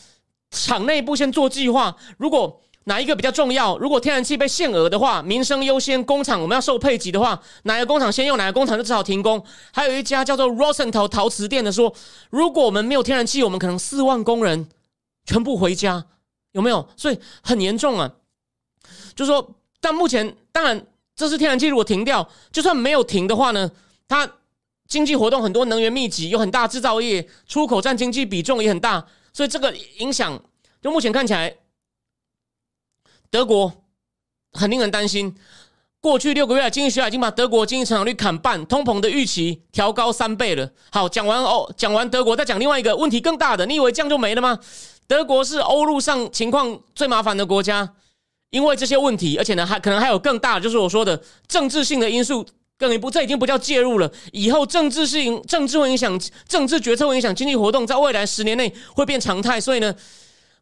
[0.50, 2.62] 厂内部先做计划，如果。
[2.88, 3.76] 哪一个比较重要？
[3.80, 9.44] 如果天然气被限额的话，民生优先，工厂我们要受配给的话，哪个工厂先用，哪个工厂就只好停工。
[9.74, 11.92] 还有一家叫做 Rosenthal 陶瓷店的说，
[12.30, 14.70] 如果我们没有天然气，我们可能四万工人
[15.26, 16.06] 全部回家，
[16.52, 16.88] 有没有？
[16.96, 18.12] 所以很严重啊。
[19.16, 23.72] 就说，但目前当然，这是天然气如果停掉，就算没有停的话呢，
[24.08, 24.30] 它
[24.88, 30.40] 经济活动很多，能源密集，有很大制造业，出口占经济比重也很大，所以这个影响，
[30.80, 31.52] 就目前看起来。
[33.36, 33.70] 德国
[34.54, 35.36] 很令人担心，
[36.00, 40.72] 过去六个月经济学家已经把德国经济成长率砍半，通膨的预期调高三倍了。
[40.90, 43.66] 好，讲完哦，讲完德国，再讲另外一个问题更大的。
[43.66, 44.58] 你以为这样就没了吗？
[45.06, 47.96] 德国是欧陆上情况最麻烦的国家，
[48.52, 52.48] 因为这些问题，而且呢，还可能还有更大的，就是我说的政治性的因素。
[52.78, 56.18] 更一步，这已经不叫介入了，以后政治性政治会影响
[56.48, 59.60] 政治决策，会影响经济活动，在未来十年内会变常态。
[59.60, 59.94] 所以呢，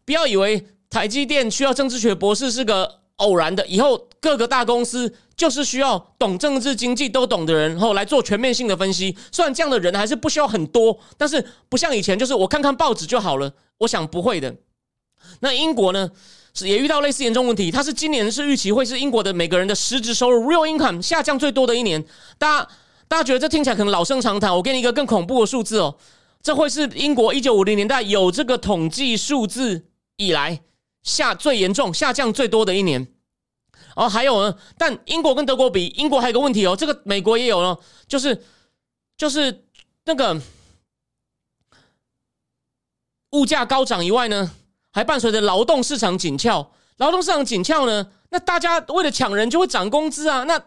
[0.04, 0.66] 不要以为。
[0.94, 9.18] 台积电需要政治学博士是个偶然的，以后各个大公司就是需要懂政治经济都懂的人，然后来做全面性的分析。
[9.32, 13.52] 虽然这样的人还是不需要很多，但是不像以前，就是我看看报纸就好了。
[13.80, 14.56] 我想不会的。
[15.40, 16.12] 那英国呢，
[16.54, 17.72] 是也遇到类似严重问题。
[17.72, 22.06] 它是今年是预期会是英国的每个人的实质收入 （real income） 下降最多的一年。
[22.38, 22.68] 大家
[23.08, 25.96] 大家觉得这听起来可能老生常谈，我给你一个更恐怖的数字哦。
[26.44, 29.86] 这会是英国一九五零年代有这个统计数字
[30.18, 30.62] 以来
[31.04, 33.08] 下最严重、下降最多的一年。
[33.96, 38.44] 哦，还有呢，但英国跟德国比，英国还有个问题哦，这个美国也有了，就是
[39.16, 39.66] 就是
[40.06, 40.42] 那个
[43.32, 44.52] 物价高涨以外呢，
[44.92, 46.72] 还伴随着劳动市场紧俏。
[46.98, 50.60] 劳动市场紧俏呢，那大家为了抢人就会涨工资啊，那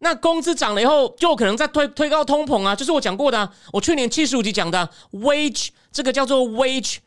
[0.00, 6.98] 那工资涨了以后，就可能再推推高通膨啊，就是我讲过的，我去年七十五集讲的 wage 这个叫做 wage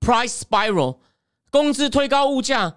[0.00, 0.96] price spiral，
[1.52, 2.74] 工资推高物价。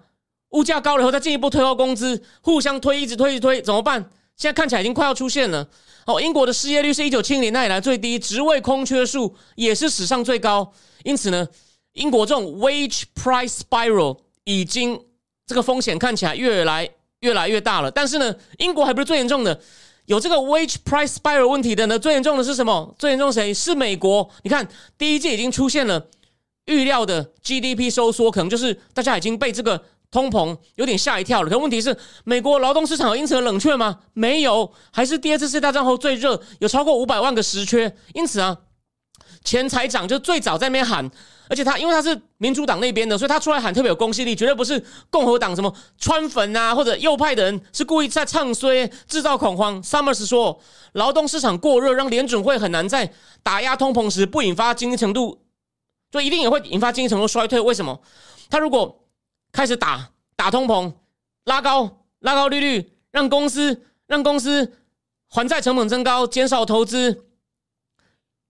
[0.50, 4.00] 物价高了以后，再进一步推高工资，互相推，一直推，一直推，怎么办？
[4.36, 5.68] 现在看起来已经快要出现了。
[6.06, 10.72] 哦，英国的失业率是一九七零年代以来最低，职位空缺数也是史上最高。
[11.02, 11.46] 因此呢，
[11.94, 14.98] 英国这种 wage price spiral 已经
[15.46, 16.88] 这个风险看起来越来
[17.20, 17.90] 越来越大了。
[17.90, 19.60] 但是呢，英国还不是最严重的，
[20.06, 21.98] 有这个 wage price spiral 问题的呢。
[21.98, 22.94] 最严重的是什么？
[22.98, 23.52] 最严重谁？
[23.52, 24.30] 是美国。
[24.44, 26.06] 你看，第一季已经出现了
[26.66, 29.82] 预料的 GDP 收缩，可能就是大家已经被这个。
[30.08, 33.98] 通膨有点吓一跳了，可问题是，美国劳动市场有因此而冷却吗？
[34.14, 37.92] 没有，还是第二次世界大战后最热，有超过五百万个实缺。
[38.14, 38.56] 因此啊，
[39.44, 41.10] 前财长就最早在那边喊，
[41.50, 49.82] 而且他因为他是民主党那边的，所以他出来喊特别有公信力，绝对不是共和党什么川粉啊或者右派的人是故意在唱衰、制造恐慌。
[49.82, 50.58] Summers 说，
[50.92, 55.40] 劳动市场过热，让联准会很难在打压通膨时不引发经济程度，
[56.10, 57.60] 就一定也会引发经济程度衰退。
[57.60, 58.00] 为什么？
[58.48, 59.04] 他如果
[59.52, 60.92] 开始打打通膨，
[61.44, 64.72] 拉高拉高利率，让公司让公司
[65.28, 67.24] 还债成本增高，减少投资，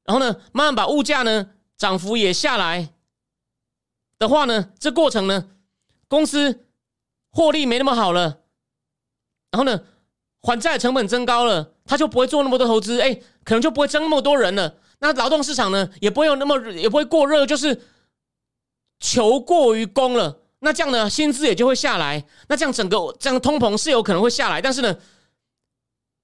[0.05, 2.93] 然后呢，慢慢把物价呢涨幅也下来
[4.19, 5.49] 的话呢，这过程呢，
[6.09, 6.67] 公司
[7.31, 8.41] 获利没那么好了，
[9.51, 9.85] 然后呢，
[10.43, 13.15] 还债成本增高了，他就不会做那么多投资，哎，
[13.45, 14.77] 可能就不会增那么多人了。
[14.99, 17.83] 那劳动市场呢，也不会有那么也不会过热，就是
[18.99, 20.39] 求过于供了。
[20.61, 22.25] 那这样呢，薪资也就会下来。
[22.49, 24.97] 那这样整个这样通膨是有可能会下来，但是呢，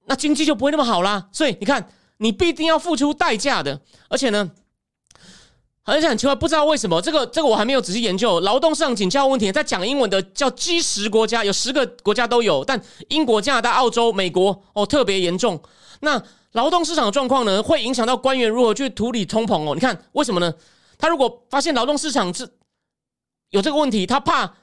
[0.06, 1.28] 那经济就不会那么好啦。
[1.32, 3.80] 所以你看，你必定要付出代价的。
[4.08, 4.50] 而且呢，
[5.84, 8.40] 而且很奇怪，不知道为什么这个这个我还没有仔细研究。
[8.40, 15.62] 劳动市场紧俏问题，在讲英文的叫基十国家，有十个国家都有，但英国、加拿大、澳洲、美国哦特别严重。
[16.00, 16.20] 那
[16.52, 19.74] 劳动市场的状况呢，会影响到官员如何去处理通膨哦。
[19.74, 20.52] 你看为什么呢？
[20.98, 22.48] 他如果发现劳动市场是
[23.50, 24.54] 有这个问题，他怕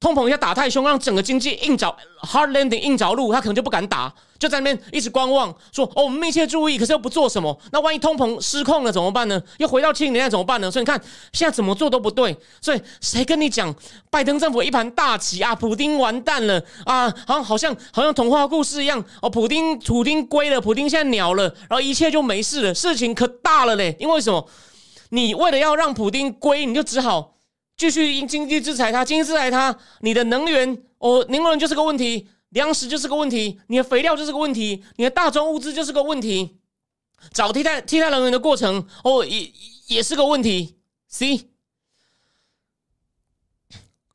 [0.00, 7.58] 通膨一下打太凶，让整个经济硬着 hard landing 硬着陆，他可能就不敢打，就在那边一直观望，说哦我们密切注意，可是又不做什么。
[7.72, 9.40] 那万一通膨失控了怎么办呢？
[9.58, 10.70] 又回到七零年代怎么办呢？
[10.70, 11.00] 所以你看
[11.32, 12.36] 现在怎么做都不对。
[12.60, 13.74] 所以谁跟你讲
[14.10, 15.54] 拜登政府一盘大棋啊？
[15.54, 17.12] 普丁完蛋了啊？
[17.26, 19.30] 好像好像好像童话故事一样哦。
[19.30, 22.74] 普丁普丁归了，普丁现在鸟了，然后一切就没事了。
[22.74, 23.96] 事情可大了嘞！
[23.98, 24.46] 因为什么？
[25.10, 27.34] 你为了要让普丁归，你就只好。
[27.76, 36.58] 继续因经济制裁他，经济制裁他，你的能源哦，能源就是个问题，粮食就是个问题，你的肥料就是个问题，你的大宗物资就是个问题，
[37.32, 39.52] 找替代替代能源的过程哦，也
[39.88, 40.76] 也是个问题。
[41.08, 41.48] C，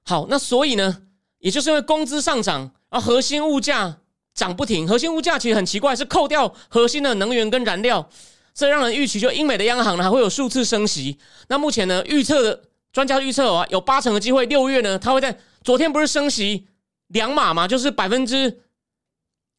[0.03, 1.03] 好，那所以呢，
[1.39, 3.99] 也就是因为工资上涨，而核心物价
[4.33, 4.87] 涨不停。
[4.87, 8.09] 核心物价其实很奇怪，是扣掉核心的能源跟燃料，
[8.53, 11.17] 这让人预期，就英美的央行呢还会有数次升息。
[11.47, 12.63] 那目前呢，预测的。
[12.93, 16.67] 专家预测啊，有八成的机会，六月呢，它会在昨天不是升息
[17.13, 18.61] 两码嘛，就是百分之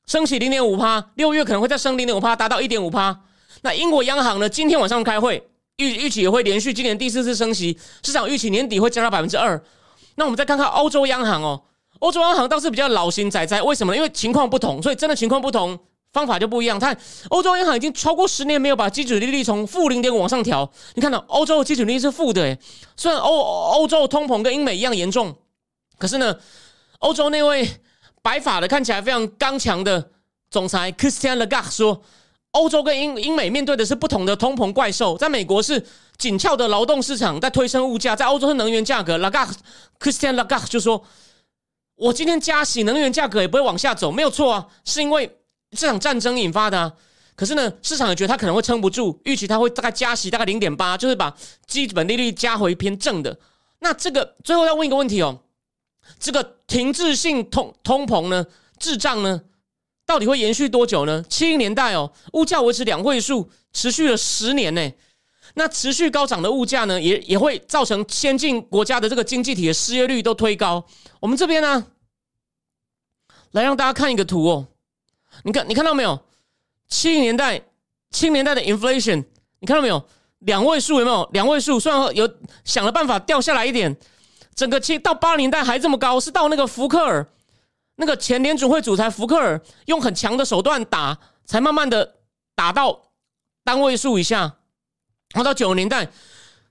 [0.07, 3.21] 升息零点五趴，六月可能会再升零点五趴，达到一点五趴。
[3.62, 9.62] 那英国央行呢，今天晚上开会，预预期也会连续今年第四次升息，市场预期年底会降到百分之二。
[10.17, 11.62] 那我们再看看欧洲央行哦，
[12.01, 13.97] 欧洲央行倒是比较老型仔仔，为什么？
[13.97, 15.79] 因为情况不同，所以真的情况不同。
[16.12, 16.79] 方法就不一样。
[16.79, 16.95] 看
[17.31, 20.71] 欧洲央行已经超过十年没有把基准利率从负零点五往上调。
[20.93, 22.59] 你看到欧洲的基准利率是负的，诶，
[22.99, 25.35] 虽然欧欧洲通膨跟英美一样严重，
[25.97, 26.37] 可是呢，
[27.03, 27.69] 欧洲那位
[28.23, 30.11] 白发的看起来非常刚强的
[30.51, 32.03] 总裁 Christian Lagarde 说，
[32.51, 35.17] 欧洲跟英英美面对的是不同的通膨怪兽。
[35.17, 35.85] 在美国是
[36.17, 39.19] 紧俏的劳动市场在推升物价，在欧洲是能源价格。
[39.19, 39.55] Lagarde
[40.01, 41.05] Christian Lagarde 就说，
[41.97, 45.38] 我今天加息，能源价格也不会往下走，没有错啊，是因为。
[45.75, 46.93] 这场战争引发的啊，
[47.35, 51.35] 可是呢，市场也觉得它可能会撑不住，预期它会大概加息大概零点八，就是把
[51.67, 53.38] 基本利率加回偏正的。
[53.79, 55.41] 那这个最后要问一个问题哦，
[56.19, 58.47] 这个停滞性通通膨呢，
[58.79, 59.43] 滞胀呢，
[60.07, 61.25] 到底会延续多久呢？
[61.29, 64.93] 七零年代哦，物价维持两位数，持续了十年呢。
[65.55, 70.85] 那持续高涨的物价呢，也也会造成先进国家的这个经济体的失业率都推高。
[71.21, 71.87] 我们这边呢，
[73.51, 74.69] 来让大家看一个图哦。
[75.45, 76.19] 你看，你看到没有？
[76.88, 77.62] 七零年代，
[78.11, 79.25] 七零年代的 inflation，
[79.61, 80.03] 你看到没有？
[80.41, 81.29] 两位数有没有？
[81.33, 82.29] 两位数，虽然有
[82.65, 83.97] 想了办法掉下来一点，
[84.55, 87.27] 整个七到八零代还这么高，是到那个福克尔
[87.97, 92.17] 那个前联储会主裁福克尔用很强的手段打，才慢慢的
[92.55, 93.12] 打到
[93.65, 94.41] 单位数以下。
[95.35, 96.12] 然后到九零年代，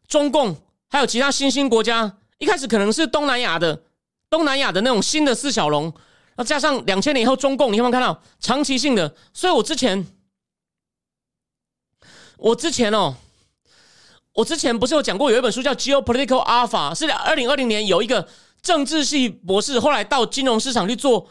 [0.07, 0.55] 中共
[0.89, 3.83] 还有其他新兴国家，一开始可能是东南亚的
[4.29, 9.15] 东南亚的那种新的四小龙，然后加上两千年以后中共，你有没有看到长期性的？
[9.33, 10.05] 所以我之前
[12.37, 13.15] 我之前哦。
[14.33, 18.25] 我之前不是有讲过，有一本书叫《Geopolitical Alpha》，是二零二零年有一个
[18.61, 21.27] 政治系博士，后来到金融市场去做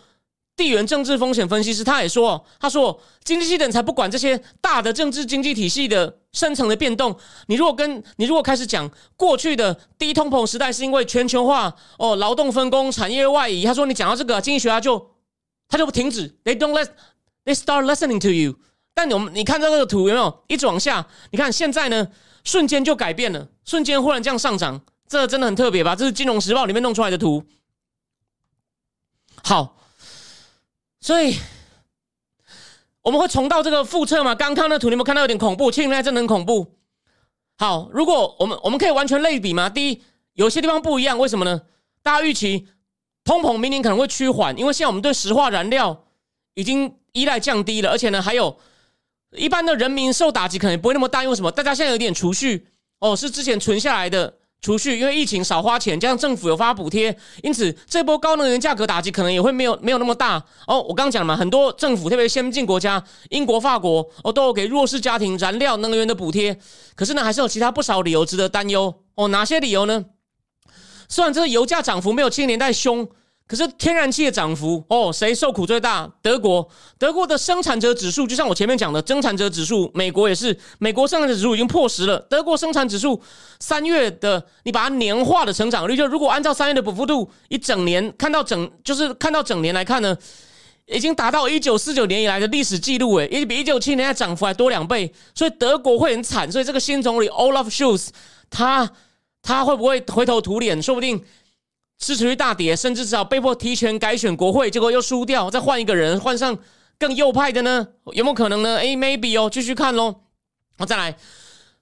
[0.55, 1.83] 地缘政治风险分析师。
[1.83, 7.17] 他也说，他说经济系的人才不管这些大的政治经济体系的深层的变动。
[7.47, 15.11] 你如果跟你如果开始讲过去的低通膨时代是因为全球化哦，劳动分工、产业外移，他说你讲到这个经济学家就
[15.69, 16.89] 他就不停止，They don't let
[17.47, 18.57] they start listening to you。
[18.93, 21.07] 但我们你看这个图有没有一直往下？
[21.31, 22.09] 你看现在呢？
[22.45, 25.95] 瞬间就改变了，瞬间忽然这样上涨，这真的很特别吧？
[25.95, 27.45] 这是《金融时报》里面弄出来的图。
[29.43, 29.77] 好，
[31.01, 31.39] 所以
[33.03, 34.35] 我们会重到这个复测嘛？
[34.35, 36.77] 刚看那图，你们看到有点恐怖，七零年代真的很恐怖。
[37.57, 39.69] 好，如果我们我们可以完全类比吗？
[39.69, 40.03] 第一，
[40.35, 41.63] 有些地方不一样，为什么呢？
[42.03, 42.69] 大家预期
[43.25, 46.05] 通膨明年可能会趋缓，因为现在我们对石化燃料
[46.55, 48.59] 已经依赖降低了，而且呢还有。
[49.37, 51.51] 一般的人民受打击可能不会那么大，因为什么？
[51.53, 52.67] 大家现在有点储蓄
[52.99, 60.81] 哦，是之前存下来的储蓄，因为疫情少花钱，加上政府有发补贴，因此这波高能源价格打击可能也会没有没有那么大哦。
[60.83, 66.59] 我刚刚讲了嘛，很多政府特别先进国家，英国、法国哦，都有给弱势家庭燃料能源的补贴，
[66.97, 69.29] 可是呢，还是有其他不少理由值得担忧哦。
[69.29, 70.07] 哪些理由呢？
[71.09, 73.09] 虽然这个油价涨幅没有七十年代凶。
[73.51, 76.09] 可是天然气的涨幅哦，谁受苦最大？
[76.23, 82.17] 德国，德国的生产者指数，就像我前面讲的，生产者指数，美国也是，美国生产者指数已经破十了。
[82.31, 83.21] 德国生产指数
[83.59, 90.17] 三月的，你把它年化的成长率，就如果按照三月的补幅度，一整年看到整，就是看到整年来看呢，
[90.87, 96.53] 已经达到一九四九年以来的历史记录，诶，也比一九七年的涨幅还多两倍，所以德国会很惨。
[96.53, 98.11] 所以这个新总理 Olaf Scholz，
[98.49, 98.89] 他
[99.43, 100.81] 他会不会回头土脸？
[100.81, 101.21] 说不定。
[102.01, 106.59] 支持率大跌，甚至至少被迫提前改选国会，结果又输掉，再换一个人，换上
[106.99, 107.87] 更右派的呢？
[108.15, 108.79] 有没有可能呢？
[108.79, 110.23] 诶 m a y b e 哦，继续看喽。
[110.79, 111.15] 好，再来，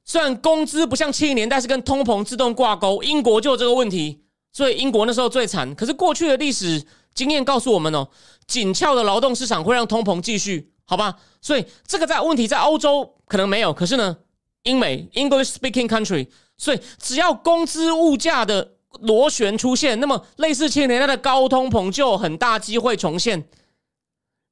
[0.05, 5.73] 虽然工资不像七零年代是跟通膨自动挂钩，英国就有这个问题，所以英国那时候最惨。
[5.77, 8.09] 可是过去的历史经验告诉我们哦，
[8.49, 11.15] 紧俏的劳动市场会让通膨继续，好吧？
[11.41, 14.17] 所以这个在问题在欧洲可能没有，可是呢，
[14.65, 16.27] 英美 English speaking country，
[16.57, 18.73] 所以只要工资物价的。
[19.01, 23.49] 螺旋出现，那么类似七年代的高通膨就有很大机会重现。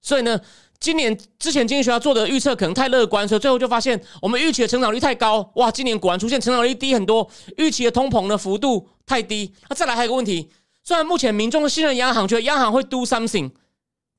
[0.03, 0.41] 所以呢，
[0.79, 5.51] 今年之前经济学家做的预测可能太乐观，所以最后就发现我们预期的成长率太高。
[5.57, 9.53] 哇，今年果然出现成长率低很多，预期的通膨的幅度太低。
[9.69, 10.51] 那再来还有个问题，
[10.85, 13.51] 虽然目前民众信任央行，觉得央行会 do something，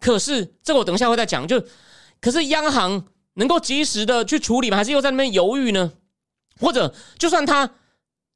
[0.02, 1.48] 可是这个我等一下会再讲。
[1.48, 1.64] 就
[2.20, 4.78] 可是央行能够及时的去处理吗？
[4.78, 5.94] 还是又在那边犹豫呢？
[6.60, 7.72] 或者就算他。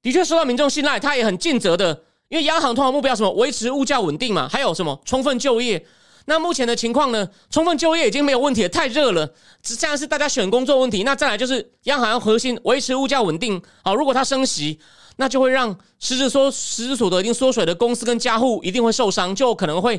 [0.01, 5.85] 的确受到民众信赖，他也很尽责的，因为央行通常目标什么维持物价稳定嘛，还有什么充分就业。
[6.25, 7.27] 那目前的情况呢？
[7.49, 9.27] 充分就业已经没有问题了，太热了，
[9.63, 11.01] 只现在是大家选工作问题。
[11.03, 13.61] 那再来就是央行核心维持物价稳定。
[13.83, 14.79] 好，如果它升息，
[15.17, 19.97] 那就会让实质缩实质所得已经缩水的公司跟家户一定会受伤，就可能会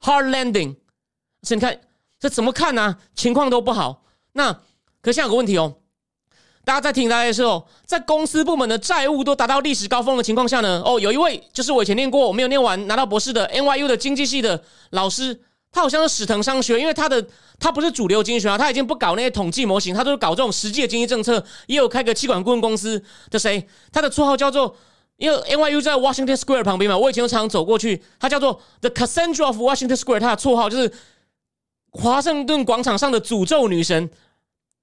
[0.00, 0.76] hard landing。
[1.42, 1.80] 所以你看
[2.20, 2.98] 这怎么看呢？
[3.14, 4.04] 情况都不好。
[4.34, 4.52] 那
[5.00, 5.76] 可现在有个问题哦。
[6.64, 15.40] 大家在听大家的时候，在公司部门的债务都达到历史高峰的情况下呢，哦，有一位就是我以前念过，我没有念完拿到博士的 NYU 的经济系的老师，
[15.72, 17.26] 他好像是史腾商学，因为他的
[17.58, 24.76] 他不是主流经济学啊，他已经不搞那些统计模型，他都是搞这种实际的经济政策，也有开个气管顾问公司的谁，他的绰号叫做，
[25.16, 30.92] 因为 NYU 在 Washington Square 旁边嘛，我以前常常走过去，他叫做 The Cassandra of Washington Square，他的绰号就是
[31.90, 34.08] 华盛顿广场上的诅咒女神。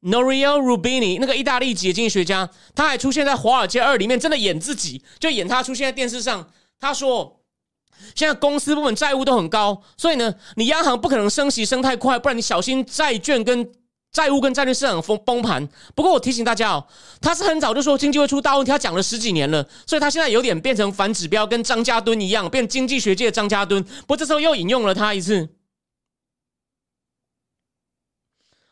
[0.01, 6.49] Norio Rubini 那个意大利籍的经济学家，他还出现在《华尔街二》里面，真的演自己，就演他出现在电视上。
[6.79, 7.41] 他说
[8.15, 13.69] ：“现在公司部门债务都很高，所以呢，你央行不可能升息升太快，不然你小心债券跟
[14.13, 16.87] 债务跟债券市场崩崩盘。”不过我提醒大家哦，
[17.19, 23.83] 他是很早就说经济会出大问题，他讲了十几年了，所以他现在有点变成反指标，跟张家敦一样，变经济学界的张家敦。
[23.83, 25.49] 不过这时候又引用了他一次。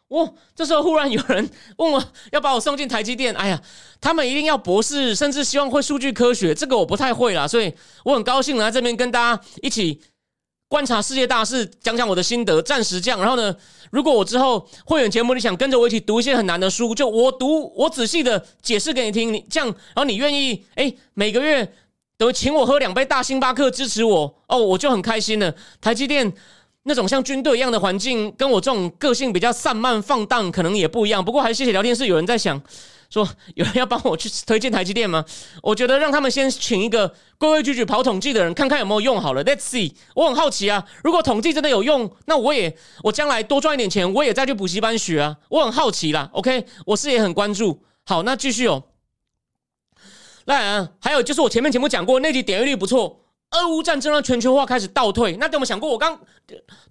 [0.09, 0.31] 哇！
[0.55, 3.61] 这时候忽然有人问我要把我送进台积电，哎呀，
[3.99, 7.73] 他们一定要博士，甚至希望会数据科学，这个我不太会啦，所以
[8.05, 10.01] 我很高兴来这边跟大家一起
[10.69, 13.19] 观察世界大事，讲讲我的心得，暂时这样。
[13.19, 13.53] 然后呢，
[13.91, 21.73] 如果我之后会员节目你想跟着我一起读一些很难的书，就我读，我仔细的解释给你听，你这样，然后你愿意哎，每个月
[22.17, 25.53] 都请我喝两杯大星巴克支持我哦，我就很开心了。
[25.79, 26.33] 台积电
[26.87, 31.23] 那种像军队一样的环境，跟我这种个性比较散漫放荡，可能也不一样。
[31.23, 32.61] 不过还是谢谢聊天室有人在想。
[33.09, 33.25] 说
[33.55, 35.23] 有人要帮我去推荐台积电吗？
[35.63, 37.07] 我觉得让他们先请一个
[37.37, 39.45] 规规矩矩跑统计的人，看看有没有用好了。
[39.45, 40.83] Let's see，我很好奇啊。
[41.05, 45.37] 如果统计真的有用，那我也我将来多赚一点钱，我也再去补习班学啊。
[45.47, 46.29] 我很好奇啦。
[46.33, 47.81] OK，我是也很关注。
[48.05, 48.83] 好，那继续哦。
[50.43, 53.26] 来啊，还有就是我前面节目讲过，那集点阅率不错。
[53.51, 55.89] 俄乌战争让全球化开始倒退，那有没有想过？
[55.89, 56.19] 我刚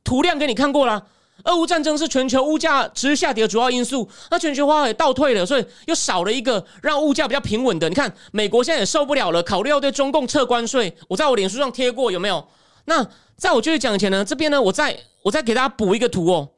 [0.03, 1.07] 图量给你看过了。
[1.45, 7.89] 俄乌战争是全球物价持续下跌的主要因素，那全球化也倒退了，所以又少了一个让物价比较平稳的。
[7.89, 10.97] 你看，美国现在也受不了了，考虑要对中共撤关税。
[11.09, 12.49] 我在我脸书上贴过，有没有？
[12.87, 16.51] 那在我继续讲以前呢，这边呢，我再我再给大家补一个图哦。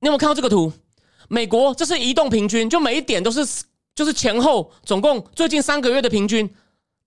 [0.00, 0.72] 你有没有看到这个图？
[1.28, 3.40] 美国这是移动平均，就每一点都是
[3.96, 6.48] 就是前后总共最近三个月的平均，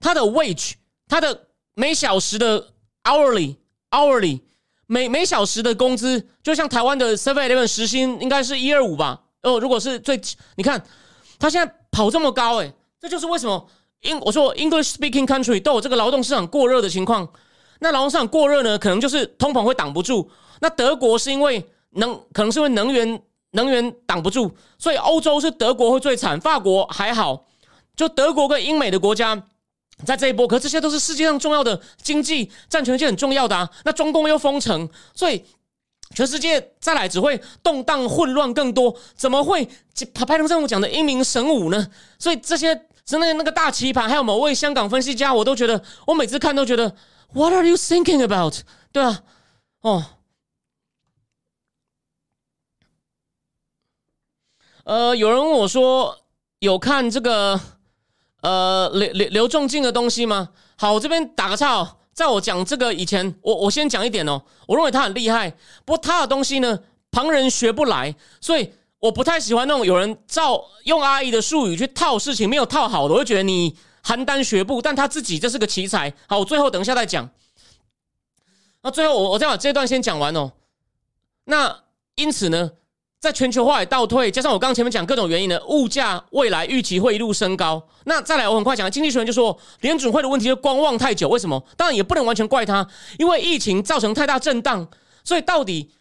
[0.02, 0.74] 它的 wage，
[1.08, 2.74] 它的每小时的。
[3.06, 3.56] hourly
[3.92, 4.42] hourly
[4.86, 9.24] 每每小时的工资，就像台湾的 seven eleven 时薪应该是一二五吧？
[9.42, 10.20] 哦，如果是最，
[10.58, 10.84] 你看
[11.40, 13.68] 他现在跑这么高，哎，这就是为什么
[14.02, 17.28] 英我说 English speaking country 都有这个劳动市场过热的情况。
[17.80, 20.30] 那劳动市场过热呢，可能就是通膨会挡不住。
[20.60, 27.46] 那德国是因为能，可能是因为能源能源挡不住，所以欧洲是德国会最惨，法国还好，
[27.96, 29.44] 就德国跟英美的国家。
[30.06, 33.70] 在这一波，可这些都是世界上重要的经济占全世界很重要的啊。
[33.84, 35.44] 那中共又封城，所以
[36.16, 38.96] 全世界再来只会动荡混乱更多。
[39.18, 39.66] 怎么会
[40.14, 41.86] 拍拍成这种讲的英明神武呢？
[42.18, 42.74] 所以这些
[43.04, 46.96] 真的那个大棋盘，还有某位香港分析家，我都觉得，我每次看都觉得
[47.34, 48.56] ，What are you thinking about？
[48.94, 49.22] 对啊，
[49.82, 50.06] 哦，
[54.90, 56.18] 呃，有人问我说，
[56.58, 57.60] 有看这个。
[58.42, 60.50] 呃，刘刘刘仲敬的东西吗？
[60.78, 64.42] 好，我这边打个岔哦，在我讲这个以前，我我先讲一点哦。
[64.66, 65.52] 我认为他很厉害，
[65.86, 66.80] 不过他的东西呢，
[67.12, 74.82] 旁人学不来，所以我不太喜欢那种有人照用阿姨的术语去套事情，没有套好的，我会觉得你邯郸学步。
[74.82, 76.12] 但他自己这是个奇才。
[76.28, 77.30] 好，我最后等一下再讲。
[78.82, 80.54] 那最后我我再把这段先讲完哦。
[81.44, 81.84] 那
[82.16, 82.72] 因此呢？
[83.20, 87.86] 在全球化也倒退，加上我刚刚前面讲各种原因呢，物价未来预期会一路升高。
[88.06, 91.28] 那再来，我很快讲，经济学人就说联准会的问题是观望太久。
[91.28, 91.62] 为什么？
[91.76, 94.88] 当然也不能完全怪他，因为疫情造成太大震荡，
[95.26, 95.92] 所以到底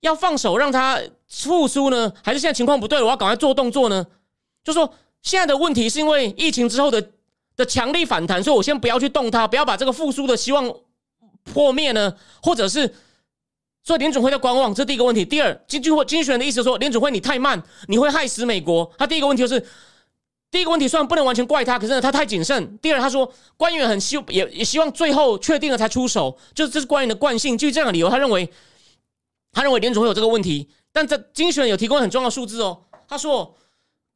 [0.00, 0.98] 要放手让它
[1.28, 4.06] 复苏呢，还是现在情况不对，我要赶快做动作呢？
[4.64, 4.90] 就说
[5.20, 7.10] 现在的问题是因为疫情之后的
[7.56, 10.74] 的强力反弹，所以我先不要去动它，不要把这个复苏的希望
[11.44, 12.94] 破灭呢，或者是。
[13.84, 15.26] 所以联准会在观望，这第一个问题。
[15.26, 18.90] 第二，经济或经济学人的意思说，联准会你太慢，你会害死美国。
[18.96, 19.60] 他第一个问题就是，
[20.50, 22.78] 第一个问题虽然不能完全怪他，可是呢，他太谨慎。
[22.78, 27.58] 第二，他说官员很希也也希望最后确定了才出手，就是这是官员的惯性。
[27.58, 28.50] 基于这样的理由，他认为
[29.52, 30.70] 他认为联准会有这个问题。
[30.90, 33.54] 但这经济学人有提供很重要的数字哦，他说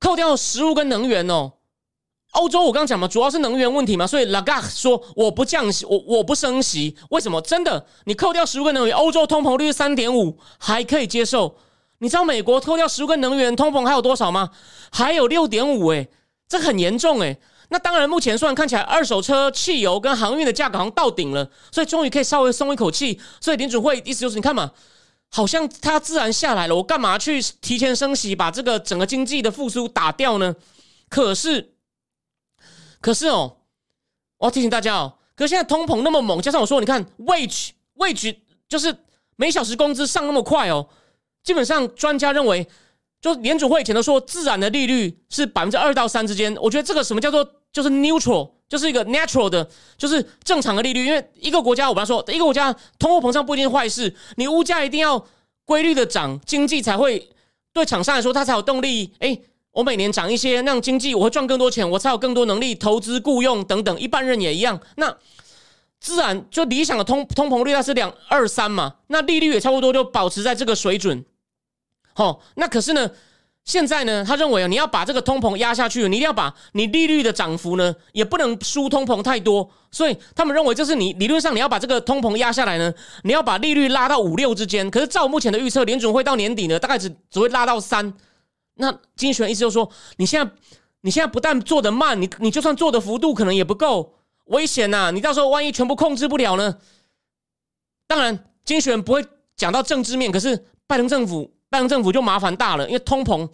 [0.01, 1.53] 扣掉食物跟能源哦。
[2.33, 7.41] 欧洲我刚讲嘛，主要是能源问题嘛，所以 Lagarde 说我不降息，我我不升息，为什么？
[7.41, 11.57] 真的，你扣掉食物跟能源，欧洲通膨率三点五还可以接受。
[12.01, 14.51] 你知道美国扣掉食物跟能源，通膨还有多少吗？
[14.93, 16.07] 还有六点五，哎，
[16.47, 17.37] 这很严重哎。
[17.71, 23.19] 那当然，目前虽然看起来二手车、汽油跟航运的价格好像到顶了，所以终于可以稍微松一口气。
[23.41, 24.71] 所以联储会意思就是，你看嘛，
[25.31, 30.55] 好像它自然下来了，我干嘛去提前升息，把这个整个经济的复苏打掉呢？
[31.09, 31.73] 可是。
[33.01, 33.57] 可是哦，
[34.39, 38.37] 我要提醒大家哦，可是现在通膨那么猛，加上我说，你看 wage wage
[38.69, 38.95] 就是
[39.37, 40.89] 每小时工资上那么快哦，
[41.45, 42.67] 基本上专家认为，
[43.21, 55.25] 就联储会以前都说自然的利率是百分之二到三之间，我觉得这个什么叫做就是 neutral，就是一个 natural 的，就是正常的利率，因为一个国家我跟他说，一个国家通货膨胀不一定是坏事，你物价一定要
[55.65, 57.31] 规律的涨，经济才会
[57.73, 59.41] 对厂商来说，它才有动力，哎。
[59.79, 64.01] 我每年涨一些，那样经济我会赚更多钱，我才有更多能力投资、雇佣等等。
[64.01, 65.17] 一般人也一样，那
[66.01, 71.25] 自然就理想的通通膨率它是两二三嘛，那利率也差不多就保持在这个水准。
[72.13, 73.09] 好，那可是呢，
[73.65, 79.71] 现在呢，他认为啊，你要把这个通膨压下去，你一定要把你利率的涨幅呢，也不能输通膨太多。
[79.93, 84.91] 所以他们认为，就是你理论上你要把这个通膨压下来呢，你要把利率拉到五六之间。
[84.91, 88.13] 可是照目前的预测，联准会到年底呢，大概只只会拉到三。
[88.79, 90.53] 那经济学人意思就是说，你现在
[91.03, 94.15] 你现在不但做的慢，你你就算做的幅度可能也不够。
[94.49, 95.11] 危险呐！
[95.11, 96.79] 你到时候万一全部控制不了呢？
[98.07, 99.23] 当然，经选不会
[99.55, 103.47] 讲到政治面，可是拜登政府，拜登政府就麻烦大了，因为通膨，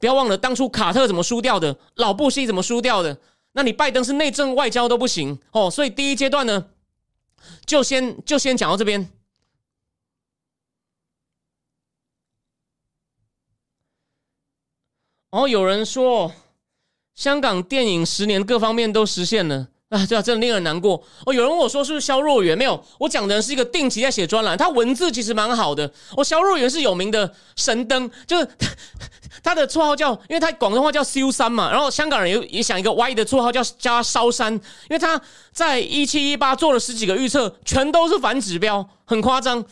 [0.00, 3.16] 不要忘了当初卡特怎么输掉的，老布希怎么输掉的。
[3.52, 6.66] 那你拜登是内政外交都不行哦，所以第一阶段呢，
[7.64, 9.08] 就先就先讲到这边。
[15.30, 16.32] 哦，有人说
[17.14, 21.32] 香港电影十年各方面都实现了啊，对啊，真的令人难过哦。
[21.32, 22.58] 有人问我说是不是肖若元？
[22.58, 25.90] 没有，我讲的是一个定期在写专栏，他文字其实蛮好的。
[26.16, 28.48] 哦，肖若元是有名的神灯，就是
[29.42, 34.60] 他的绰号叫，因为他广东话叫修山嘛，然后香港人也也想一个歪的绰号叫加烧山，因
[34.90, 35.20] 为他
[35.52, 39.64] 在一七一八做了十几个预测，全都是反指标，很夸张。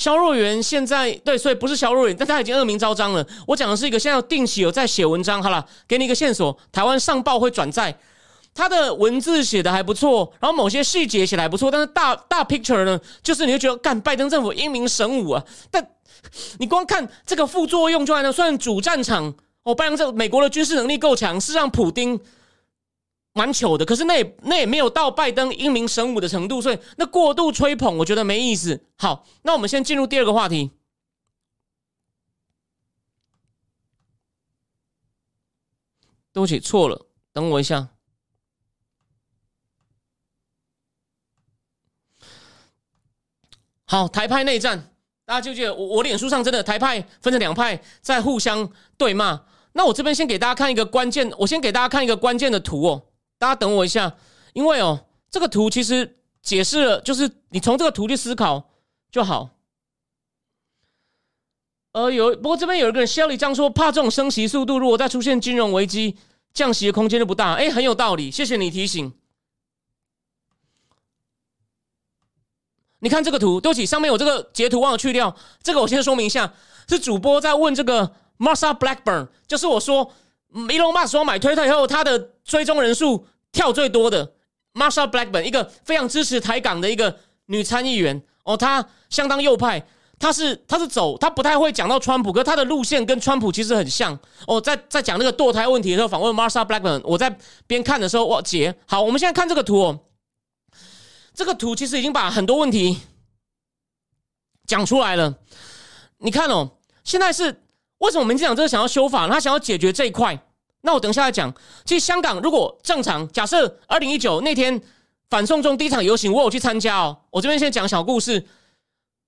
[0.00, 3.22] 肖若元现在对，所以不是肖若元，但他已经恶名昭彰了。
[3.46, 7.94] 我讲的是一个现在定期有在写文章，好了，给你一个线索：台湾上报会转载，
[8.54, 15.44] 他的文字写的还不错，然后某些细节写的还不错，但是大大 picture 呢，就是你会觉得干拜登政府英明神武啊。
[15.70, 15.86] 但
[16.58, 19.34] 你光看这个副作用，就还能算主战场
[19.64, 19.74] 哦。
[19.74, 22.18] 拜登这美国的军事能力够强，是让普丁。
[23.32, 28.84] 蛮糗的，可是那也那也没有到拜登英明神武的程度，所以那过度吹捧，我觉得没意思。
[28.96, 30.72] 好，那我们先进入第二个话题。
[36.32, 37.88] 对不起，错了，等我一下。
[43.84, 49.44] 好，台派内战，大家就记得我我脸书上真的台派分成两派在互相对骂。
[49.72, 53.09] 那我这边先给大家看一个关键，我先给大家看一个关键的图哦。
[53.40, 54.16] 大家等我一下，
[54.52, 58.68] 因为哦，这个图其实解释了，就是你从这个图去思考
[59.10, 59.48] 就好。
[61.92, 66.18] 呃，有不过这边有一个人 Shelly 这样说，怕这种升息速度，如果再出现金融危机，
[66.52, 67.54] 降息的空间就不大。
[67.54, 69.10] 哎，很有道理，谢谢你提醒。
[72.98, 75.34] 你看这个图，对不起，上面有这个截图忘了去掉。
[75.62, 76.52] 这个我先说明一下，
[76.86, 80.12] 是主播在问这个 Marsha Blackburn，就是我说。
[80.52, 84.32] Elon Musk 说买推特以后，他的追踪人数跳最多的
[84.74, 89.86] Marsha Blackburn，一个非常支持台港的一个女参议员哦，她相当右派，
[90.18, 94.60] 她是她是走，她不太会讲到川普，可她的路线跟川普其实很像哦。
[94.60, 100.00] 在在讲那个堕胎问题的时候，访问 Marsha Blackburn，我在边看的时候，哇，姐，好，我们现在看这个图哦，
[101.32, 102.98] 这个图其实已经把很多问题
[104.66, 105.36] 讲出来了。
[106.18, 107.62] 你看哦，现在是。
[108.00, 109.28] 为什么民进党这个想要修法？
[109.28, 110.38] 他想要解决这一块。
[110.82, 111.52] 那我等一下来讲。
[111.84, 114.80] 其实香港如果正常，假设二零一九那天
[115.28, 117.16] 反送中第一场游行，我有去参加哦。
[117.30, 118.46] 我这边先讲小故事。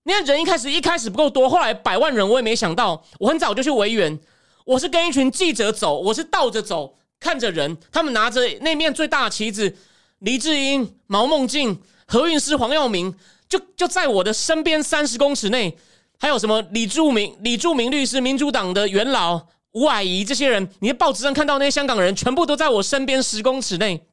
[0.05, 3.05] 你看人一开始一开始不够多，后来百万人，我也没想到。
[3.21, 4.19] 我很早就去维园，
[4.65, 9.77] 我是跟一群记者走，我是倒着走，看着人，他们拿着那面最大的旗子，
[10.21, 13.15] 黎智英、毛孟静、何韵诗、黄耀明，
[13.49, 15.77] 就就在我的身边三十公尺内。
[16.23, 24.07] 还有什么李柱明、李柱明律师、民主党的元老吴霭仪这些人，你在报纸上看到那些香港人，全部都在我身边十公尺内。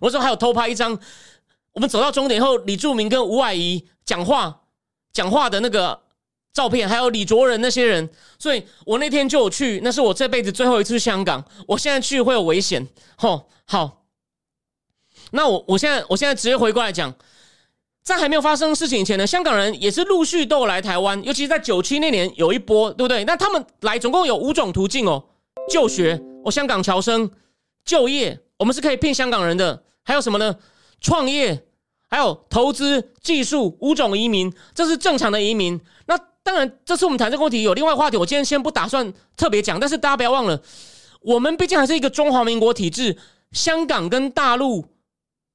[0.00, 0.98] 我说还有偷拍一张，
[1.72, 4.62] 我们走到终点后，李柱明跟吴霭仪讲话
[5.12, 6.00] 讲话的那个
[6.54, 8.08] 照片，还有李卓人那些人。
[8.38, 11.44] 所以我那天就有去，那是我这辈子最后一次香港。
[11.68, 12.88] 我现在去会有危险。
[13.18, 14.06] 吼，好，
[15.32, 17.14] 那我我现在我现在直接回过来讲。
[18.06, 23.24] 在还没有发生事情以前呢，香港人也是陆续都来台湾，尤其是在九七那年有一波，对不对？
[23.24, 25.24] 那他们来总共有五种途径哦：
[25.68, 27.28] 就学，哦，香港侨生；
[27.84, 30.54] 就业，我们是可以骗香港人的；还有什么呢？
[31.00, 31.64] 创业，
[32.08, 35.80] 还有投资、技术，五种移民，这是正常的移民。
[36.06, 39.80] 那当然，这次我们谈这个问题有另外话题，我今天先不打算特别讲。
[39.80, 40.62] 但是大家不要忘了，
[41.22, 43.16] 我们毕竟还是一个中华民国体制，
[43.50, 44.84] 香港跟大陆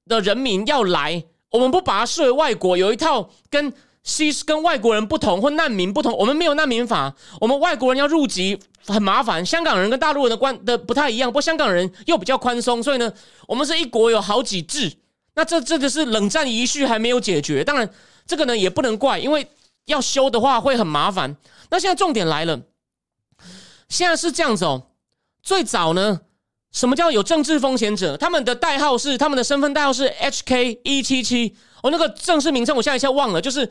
[0.05, 1.23] 的人民要来。
[1.51, 3.71] 我们不把它视为外国，有一套跟
[4.03, 6.11] 西跟外国人不同或难民不同。
[6.17, 9.45] 我们没有难民法，我们外国人要入籍很麻烦。
[9.45, 13.13] 香港人跟大陆人的关的不太一样，不过香港人又比较宽松，所以呢，
[13.47, 14.91] 我们是一国有好几制。
[15.35, 17.63] 那这这个是冷战遗绪还没有解决。
[17.63, 17.89] 当然，
[18.25, 19.47] 这个呢也不能怪，因为
[19.85, 21.35] 要修的话会很麻烦。
[21.69, 22.61] 那现在重点来了，
[23.87, 24.87] 现在是这样子哦，
[25.43, 26.21] 最早呢。
[26.71, 28.15] 什么叫有政治风险者？
[28.17, 31.55] 他们的代号是他们的身份代号是 HK 一七七。
[31.83, 33.69] 哦，那个正式名称我现在一下忘了，就是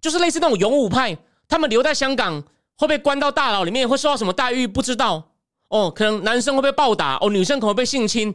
[0.00, 1.16] 就是类似那种勇武派，
[1.48, 2.42] 他们留在香港
[2.76, 4.66] 会被关到大牢里面，会受到什么待遇？
[4.66, 5.30] 不知道
[5.68, 5.90] 哦。
[5.90, 8.34] 可能男生会被暴打哦，女生可能被性侵。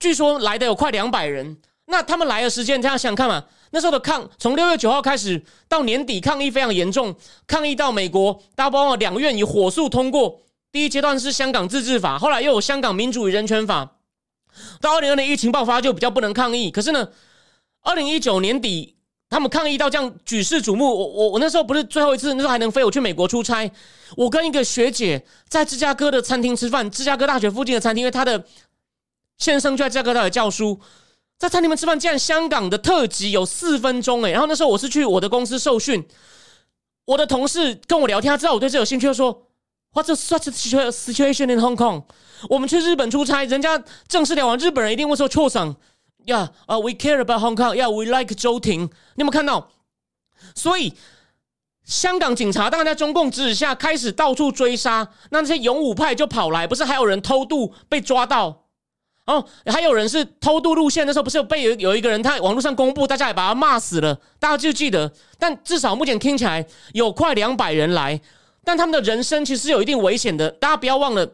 [0.00, 1.58] 据说来的有快两百人。
[1.86, 3.44] 那他们来的时间，这样想想看嘛。
[3.70, 7.14] 那时候的抗，从六月九号开始到年底，抗议非常严重，
[7.46, 10.40] 抗议到美国，大家包括两院以火速通过。
[10.74, 13.96] 第一阶段是香港自治法，后来又有香港民主与人权法。
[14.80, 17.08] 到二零二零疫情爆发就比较不能抗议，可是呢，
[17.82, 18.96] 二零一九年底，
[19.30, 20.84] 他们抗议到这样举世瞩目。
[20.86, 23.70] 我我我那时候不是最后一次，那时候还能飞，我去美国出差。
[24.16, 28.44] 我跟一个学姐在芝加哥的餐厅吃饭，芝加哥大学附近的餐厅，因为她的
[29.38, 30.80] 先生就在芝加哥大学教书，
[31.38, 31.96] 在餐厅里面吃饭。
[31.96, 34.32] 竟然香港的特辑有四分钟哎！
[34.32, 36.04] 然后那时候我是去我的公司受训，
[37.04, 39.43] 我的同事跟我聊天，他知道我对这有兴趣，就说。
[39.94, 42.02] What's such a situation in Hong Kong？
[42.50, 45.76] 我们去日本出差，人家正式聊完，日本人一定会说：“错上
[46.26, 49.70] 呀，啊，We care about Hong Kong，呀，We like 周庭。”你有没有看到？
[50.56, 50.94] 所以
[51.84, 58.64] 香港警察当然在中共指使下开始到处追杀，那那些勇武派就跑来，不是还有人偷渡被抓到？
[59.26, 65.10] 哦，还有人是偷渡路线那时候，不是有被有有一个人他网络上公布，大家也把他骂死了，大家就记得。
[65.38, 68.20] 但至少目前听起来有快两百人来。
[68.64, 71.28] 但他们的人生其实是有一定危险的，大家不要忘了。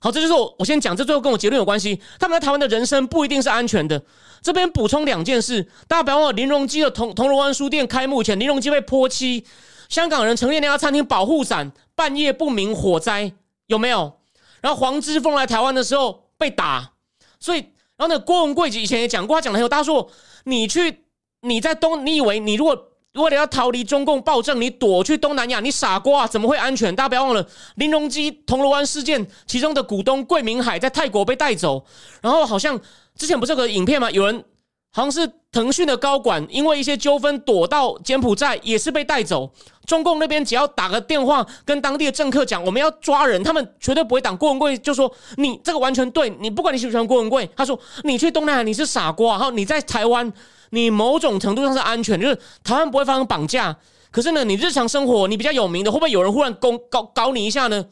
[0.00, 2.00] 好，这就是我我先讲，这最后跟我结论有关系。
[2.18, 4.02] 他们在台湾的人生不一定是安全的。
[4.42, 9.44] 这边补充两件事，大家不要忘了，林荣基的铜铜锣湾书店开幕前，林荣基被泼漆，
[9.90, 13.32] 香港人成立那家餐厅保护伞，半夜不明火灾
[13.66, 14.18] 有没有？
[14.62, 16.92] 然后黄之锋来台湾的时候被打，
[17.38, 17.58] 所以
[17.96, 20.10] 然后呢，郭文贵以前也讲过，他讲的很有，他说
[20.44, 21.04] 你去
[21.42, 22.86] 你在东，你以为你如果。
[23.12, 26.94] 如果你要逃离中共暴政，你躲去东南亚，你傻瓜，怎么会安全？
[26.94, 27.44] 大家不要忘了
[27.74, 31.84] 林隆基铜锣湾事件，其中的股东桂明海在泰国被带走，
[32.22, 32.80] 然后好像
[33.16, 34.08] 之前不是有个影片吗？
[34.12, 34.44] 有人
[34.92, 39.50] 好像是腾讯的高管，因为一些纠纷躲到柬埔寨，也是被带走。
[39.86, 44.36] 中共那边只要打个电话跟当地的政客讲，我们要抓人，他们绝对不会挡。
[44.36, 50.32] 郭文贵就说：“你这个完全对，你不管你喜不喜欢郭文贵，他说你去东南亚你是傻瓜，然后你在台湾。”
[50.72, 53.76] 你某种程度上是安全，就是台湾不会发生绑架。
[54.12, 57.84] 可是呢，你日常生活你比较有名的，会不会有人忽然攻搞搞你一下呢？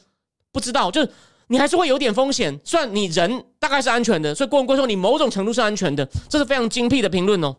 [0.52, 1.10] 不知道，就是
[1.48, 2.58] 你还是会有点风险。
[2.64, 7.56] 虽然你人大概是安全的，所以郭文贵说你某种程度是安全的，这是非常精辟的评论哦。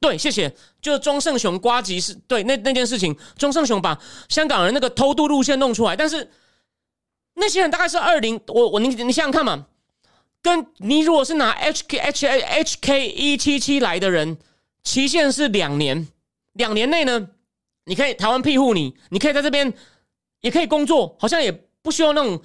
[0.00, 0.52] 对，谢谢。
[0.80, 3.96] 就是庄胜雄瓜吉是对那那件事情，庄胜雄把
[4.28, 6.30] 香港人那个偷渡路线弄出来，但是
[7.34, 9.66] 那些人大概是二零，我我你你想想看嘛。
[10.42, 14.38] 跟你如果是拿 H K H H K 一七七来的人，
[14.84, 16.06] 期限是两年，
[16.52, 17.30] 两年内呢，
[17.86, 19.72] 你可以台湾庇护你，你可以在这边
[20.42, 21.50] 也可以工作，好像也
[21.82, 22.40] 不需要那种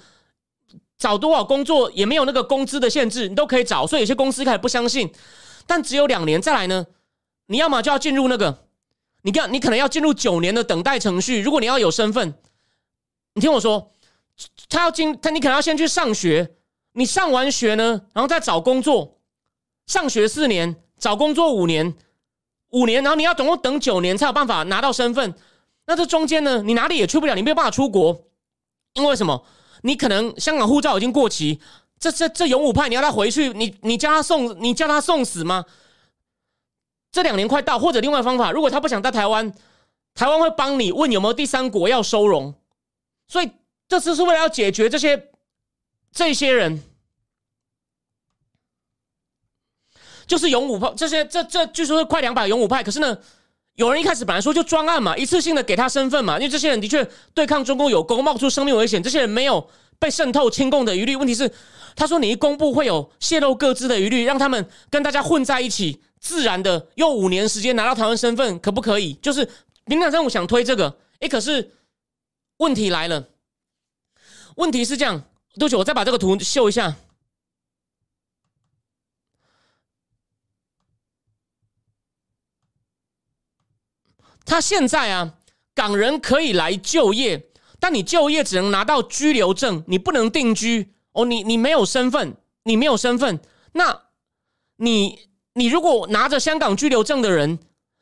[1.02, 3.84] 找多少工作，也没有那个工资的限制，你都可以找。
[3.84, 5.12] 所以有些公司开始不相信，
[5.66, 6.86] 但只有两年再来呢，
[7.46, 8.56] 你要么就要进入那个，
[9.22, 11.42] 你看你可能要进入九年的等待程序。
[11.42, 12.34] 如果你要有身份，
[13.34, 13.90] 你听我说，
[14.68, 16.54] 他要进他，你可能要先去上学。
[16.92, 19.18] 你上完学呢，然后再找工作，
[19.86, 21.96] 上学四年，找工作五年，
[22.70, 25.34] 五年，然后你要总共等九年才有办法拿到身份。
[25.86, 28.24] 那这中间呢，你哪里也去不了，你没有办法出国，
[28.92, 29.44] 因为什么？
[29.82, 31.60] 你可能香港护照已经过期。
[32.00, 35.64] 这这这勇武派，你要他回去，你你叫他送，你叫他送死吗？
[37.12, 39.52] 这两年快到，或者另外方法，如果他不想在台湾，
[40.14, 42.54] 台湾会帮你问有没有第三国要收容。
[43.28, 43.50] 所以
[43.86, 45.28] 这次是为了要解决这些。
[46.14, 46.82] 这些人
[50.26, 52.82] 就是勇武派，这些这这据说是快两百勇武派。
[52.82, 53.16] 可是呢，
[53.76, 59.02] 有人一开始本来说就专案嘛，一次性的给他身份嘛，因为这些人的确对抗中共有功，冒出生命危险。
[59.02, 59.66] 这些人没有
[59.98, 61.16] 被渗透、亲共的疑虑。
[61.16, 61.50] 问题是，
[61.96, 69.14] 他说你一公布会有泄露各自的疑虑，让他们跟大家混在一起，自然的用五年时间拿到台湾身份，可不可以？
[69.14, 69.48] 就是
[69.86, 71.72] 民党政府想推这个，哎，可是
[72.58, 73.28] 问题来了，
[74.56, 75.24] 问题是这样。
[75.54, 76.94] 对不起，我再把这个图秀一下。
[84.44, 85.34] 他现在啊，
[85.74, 87.48] 港人可以来就业，
[87.80, 91.24] 但你就业只能拿到居留证，你不能定居哦。
[91.24, 93.40] 你你没有身份，你没有身份，
[93.72, 94.02] 那
[94.76, 97.58] 你你如果拿着香港居留证的人，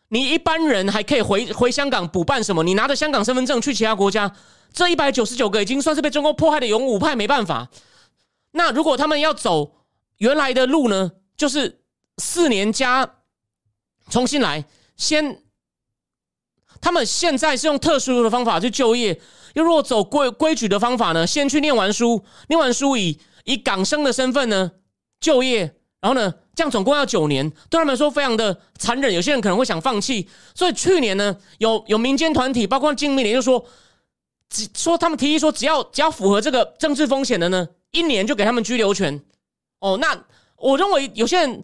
[0.09, 2.63] 你一般人还可以回回香港补办什么？
[2.63, 4.35] 你拿着香港身份证去其他国家。
[4.73, 7.69] 这一百九十九个已经算是被中共迫害的勇武派，没办法。
[8.53, 9.73] 那如果他们要走
[10.19, 11.13] 原来的路呢？
[11.37, 11.81] 就是
[12.19, 13.15] 四年加
[14.11, 14.65] 重新来。
[14.97, 15.43] 先，
[16.81, 19.21] 他们现在是用特殊的方法去就业。
[19.55, 21.27] 又如果走规规矩的方法呢？
[21.27, 24.71] 先去念完书，念完书以以港生的身份呢
[25.21, 25.61] 就业，
[26.01, 29.13] 然后呢这样总共要九年，对他们来说非常的残忍。
[29.13, 30.29] 有些人可能会想放弃。
[30.55, 33.65] 所以去年呢，有有民间团体，包括金明联，就说。
[34.53, 39.23] 只说他们提议说，只要只要符合这个政治风险的呢，一年就给他们居留权。
[39.79, 40.25] 哦，那
[40.57, 41.63] 我认为有些人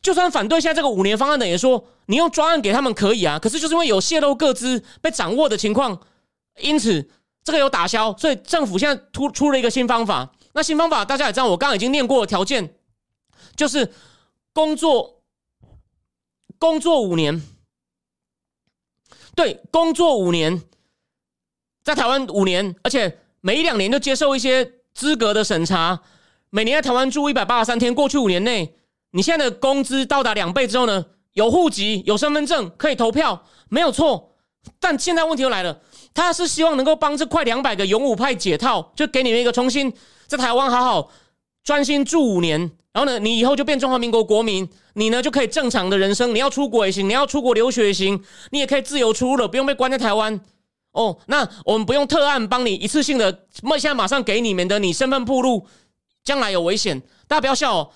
[0.00, 3.38] 就算反对现在这个五年方案的，也说你用专案给他们可以啊。
[3.38, 6.00] 可是就是因为有泄露各资被掌握的情况，
[6.60, 7.10] 因此
[7.42, 10.32] 这个有打消，所以政府现在突出了一个新方法。
[10.52, 12.74] 那新方法大家也知道，我刚刚已经念过条件，
[13.54, 13.92] 就是
[14.52, 15.20] 工作
[16.58, 17.42] 工作五年，
[19.34, 20.62] 对，工作五年，
[21.84, 26.00] 在台湾五年，而且每一两年就接受一些资格的审查，
[26.50, 28.74] 每年在台湾住一百八十三天，过去五年内，
[29.12, 34.34] 你现在的工资到达两倍之后呢，有户籍、有身份证，可以投票，没有错。
[34.78, 35.80] 但现在问题又来了，
[36.12, 39.92] 他是希望能够帮这快两百个勇武派解套，就给你们一个重新
[40.26, 41.10] 在台湾好好
[41.64, 42.70] 专心住五年。
[42.92, 46.34] 然后呢，你以后就变中华民国国民，你呢就可以正常的人生。
[46.34, 50.40] 你要出国也行，你要出国留学也行，你也可以自由出入了，不用被关在台湾。
[50.92, 53.46] 哦，那我们不用特案帮你一次性的，
[53.78, 55.66] 现在马上给你，们的你身份暴露，
[56.24, 57.00] 将来有危险。
[57.28, 57.90] 大家不要笑哦。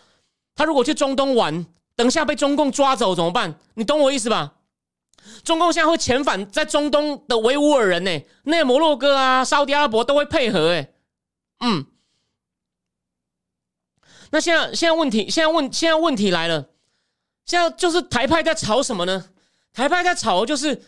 [0.55, 3.59] 他如果去中东玩，等下被中共抓走怎么办？
[3.74, 4.55] 你懂我意思吧？
[5.44, 8.11] 中共现在会遣返在中东的维吾尔人呢，
[8.44, 10.92] 那摩洛哥啊、沙特阿拉伯都会配合哎，
[11.61, 11.86] 嗯。
[14.30, 16.70] 那现在，现在问题，现在问，现在问题来了。
[17.44, 19.26] 现在就是台派在吵什么呢？
[19.72, 20.82] 台派在吵就是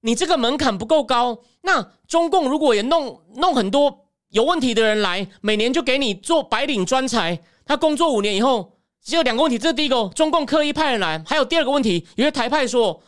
[0.00, 1.38] 你这个门槛不够高。
[1.62, 8.77] 那中共如果也弄弄很多有问题的人来，每年就给你做白领专才，他工作五年以后，
[9.08, 9.58] 只有两个问题。
[9.58, 11.22] 这是第一个，中共刻意派人来。
[11.26, 13.02] 还有第二个问题，有些台派说，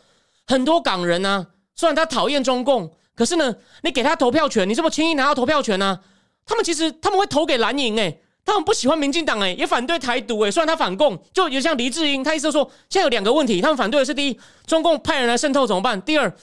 [0.46, 1.46] 很多港人呢，
[1.76, 6.00] 虽然他讨厌中共，可是呢，你给他投票权，你这么轻易拿到投票权呢？
[6.46, 8.22] 他们其实他们会投给蓝营诶。
[8.42, 10.50] 他们不喜欢民进党哎，也反对台独哎。
[10.50, 16.00] 虽然他反共，就有像黎智英，他意思说，现在有两个问题，他们反对的是：第一，中共派人来渗透怎么办？
[16.00, 16.34] 第二，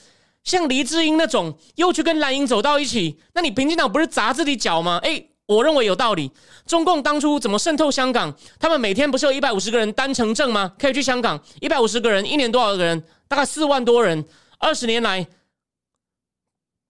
[0.43, 4.99] 像黎智英那种又去跟蓝营走到一起，那你民进党不是砸自己脚吗？
[5.03, 6.32] 哎，我认为有道理。
[6.66, 8.34] 中共当初怎么渗透香港？
[8.60, 10.74] 他们每天不是有一百五十个人单程证吗？
[10.78, 13.04] 可以去香港，一百五十个人，一年多少个人？
[13.28, 14.24] 大概四万多人，
[14.60, 15.28] 二十年来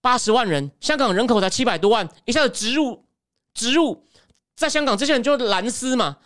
[0.00, 3.04] 八十万人，香港人口才七百多万，一下子植入
[3.54, 4.04] 植入。
[4.56, 6.18] 在香港，这些人就是蓝丝嘛，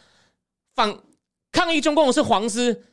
[0.75, 0.99] 反
[1.51, 2.85] 抗议中共是黄丝，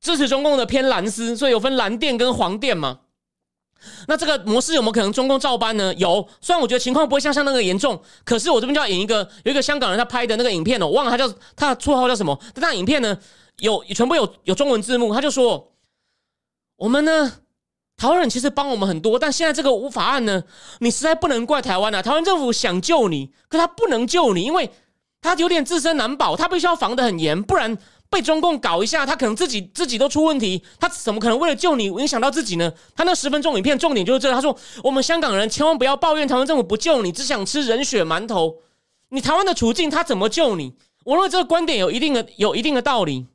[0.00, 3.02] 支持中共的偏蓝丝，所以有分蓝店跟黄店嘛。
[4.08, 5.92] 那这个模式有没有可能中共照搬呢？
[5.94, 13.16] 有，虽然我觉得情况不会像像那个严重，可是我这边就要演一个有一个香港人他拍的那个影片哦，我忘了他叫他的绰号叫什么，但那影片呢
[13.58, 15.72] 有全部有有中文字幕，他就说
[16.76, 17.32] 我们呢。
[17.96, 20.42] 台湾人其实帮我们很多，但现在这个无法案呢，
[20.78, 22.00] 你实在不能怪台湾啊！
[22.00, 24.70] 台湾政府想救你，可他不能救你，因为
[25.20, 27.76] 他有点自身难保，他必须要防得很严，不然
[28.10, 32.70] 被中共搞一下，他可能自己自己都出问题，他怎么可能为了救你影响到自己呢？
[32.96, 38.60] 他那十分钟影片重点就是这，他说我们香港人千万不要抱怨台湾政府不救你，只想吃人血馒头。
[39.10, 40.74] 你台湾的处境他怎么救你？
[41.04, 43.26] 我认为这个观点有一定的有一定的道理，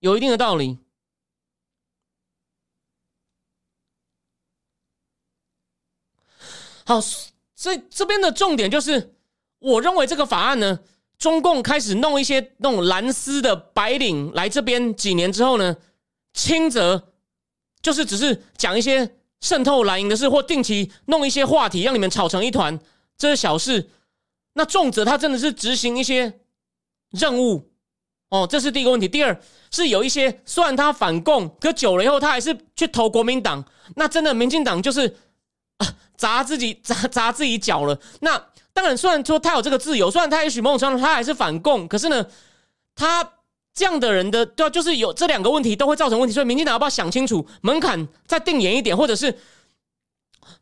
[0.00, 0.78] 有一定的道理。
[6.84, 9.16] 好，所以这边的重点就是，
[9.58, 10.78] 我认为这个法案呢，
[11.18, 15.76] 中共开始弄一些那种蓝丝的白领来这边几年之后呢，
[16.32, 17.12] 轻则
[17.80, 22.78] 就是只是讲一些渗透蓝营的事，或定期弄一些话题让你们吵成一团，
[23.16, 23.90] 这是小事。
[24.54, 26.40] 那重则他真的是执行一些
[27.10, 27.70] 任务，
[28.30, 29.06] 哦，这是第一个问题。
[29.08, 29.40] 第二
[29.70, 33.64] 是有一些虽然他反共，可久了以后他还是去投国民党，
[33.94, 35.16] 那真的民进党就是。
[35.78, 38.00] 啊，砸自己砸砸自己脚了。
[38.20, 38.42] 那
[38.76, 42.26] 当然，虽然说他有这个自由，虽然他也许某种程度他还是反共，可是呢，
[42.94, 43.26] 他
[43.72, 46.34] 这样的人的对，就是有这两个问题都会造成问题。
[46.34, 49.34] 所以，民进党要不要想清楚门槛再定严一点，或者是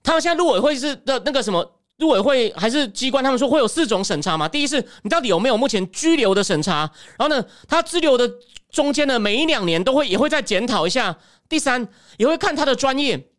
[0.00, 4.48] 他们现在陆委会是的那个什么陆委会还是机关，他们说会有四种审查嘛？
[4.48, 6.88] 第一是你到底有没有目前拘留的审查，
[7.18, 8.30] 然后呢，他拘留的
[8.70, 11.16] 中间呢，每一两年都会也会再检讨一下。
[11.48, 13.30] 第三也会看他的专业。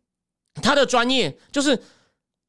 [0.62, 1.78] 他的专业就是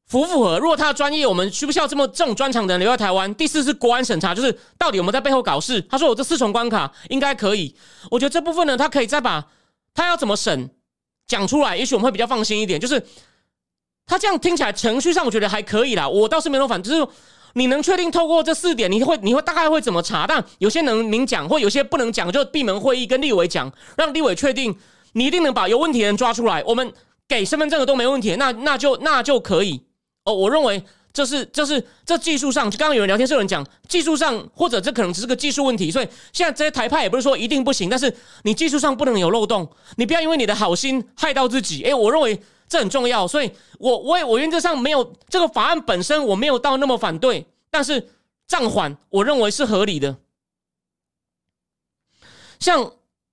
[0.08, 0.58] 符不符合？
[0.58, 3.32] 如果他的专业，我们需不需要这么这种专长的人留在台湾？
[3.34, 5.82] 第四是国安审查，就是到底我们在背后搞事。
[5.82, 7.76] 他说我这四重关卡应该可以。
[8.10, 9.44] 我觉得这部分呢，他可以再把
[9.92, 10.70] 他要怎么审
[11.26, 12.80] 讲出来，也许我们会比较放心一点。
[12.80, 13.06] 就是
[14.06, 17.06] 他这样听起来程序上我觉得还可以啦，我倒是没有反，就是
[17.52, 20.26] 你能确定透过这四点，你会你会大概会怎么查？
[20.26, 24.74] 但有些能明讲，或有些不能讲，就闭门会议跟立委讲，让立委确定
[25.12, 26.64] 你一定能把有问题的人抓出来。
[26.64, 26.90] 我们。
[27.28, 29.82] 给身份证的都没问题，那那就那就可以
[30.28, 30.32] 哦。
[30.34, 35.90] 我认为这是这是这技术上，刚刚有人聊天是有人讲技术上，或者这可能只是个技术问题。
[35.90, 41.82] 所以现在这些台派也不是说一定不行，但是你技术上不能有漏洞，你不要因为你的好心害到自己。
[41.84, 48.10] 哎，我认为这很重要，所以我我也我原则上没有这个法案本身我没有到那么反对，但是
[48.46, 50.16] 暂缓我认为是合理的。
[52.60, 52.92] 像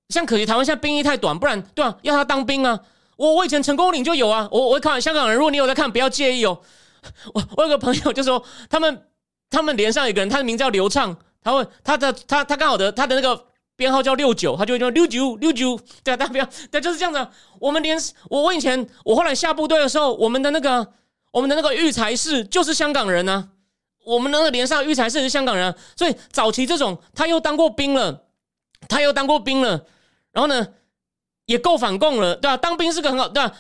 [0.10, 2.80] 像可惜台湾现在兵役太短，不然对啊，要他当兵啊。
[3.18, 6.60] 我我以前成功岭就有啊，我我看香港人，如果你有在看，不要介意哦。
[7.34, 9.08] 我我有个朋友就说，他们
[9.50, 13.46] 他们连上一个人，他的名字叫刘畅，他会他的他他刚好的他的那个
[13.76, 17.28] 编号叫六九，他就会叫六九六九，对啊，大家不要，对，就是这样子。
[17.60, 17.98] 我们连
[18.30, 20.94] 我我以前我后来下部队的时候，我们的那个
[21.32, 23.50] 我们的那个育才室就是香港人呢，
[24.06, 28.24] 我们那个连上育才室是香港人，所以早期这种他又当过兵了，
[28.88, 29.86] 他又当过兵了，
[30.32, 30.68] 然后呢
[31.46, 32.58] 也够反共了，对吧？
[32.58, 33.56] 当兵是个很好，对吧？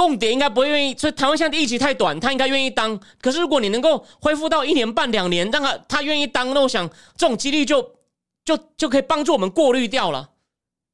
[0.00, 2.98] 共谍应该不会愿意，所以台湾现在的疫期太短，他应该愿意当。
[3.20, 8.00] 可是如果你能够恢复到一年半两年，让他他愿意当，那我想这种几率就。
[8.42, 10.30] 就就可以帮助我们过滤掉了，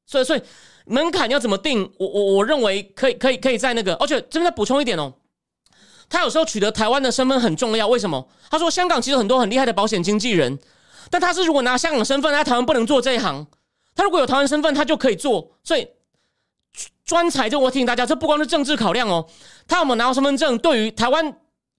[0.04, 0.42] 所以所以
[0.84, 1.90] 门槛要怎么定？
[1.96, 5.14] 我我我认为可以可以可以在那个，而且这边再补充一点哦，
[6.08, 7.86] 他有时候取得台湾的身份很重要。
[7.86, 8.28] 为什么？
[8.50, 10.58] 他说香港其实很多很厉害的保险经纪人，
[11.08, 13.46] 但他是如果拿香港身份，在台湾不能做这一行。
[13.94, 15.52] 他如果有台湾身份，他就可以做。
[15.62, 15.86] 所以
[17.04, 19.26] 专才就我提醒大家，这不光是政治考量哦，
[19.68, 21.38] 他有没有拿到身份证，对于台湾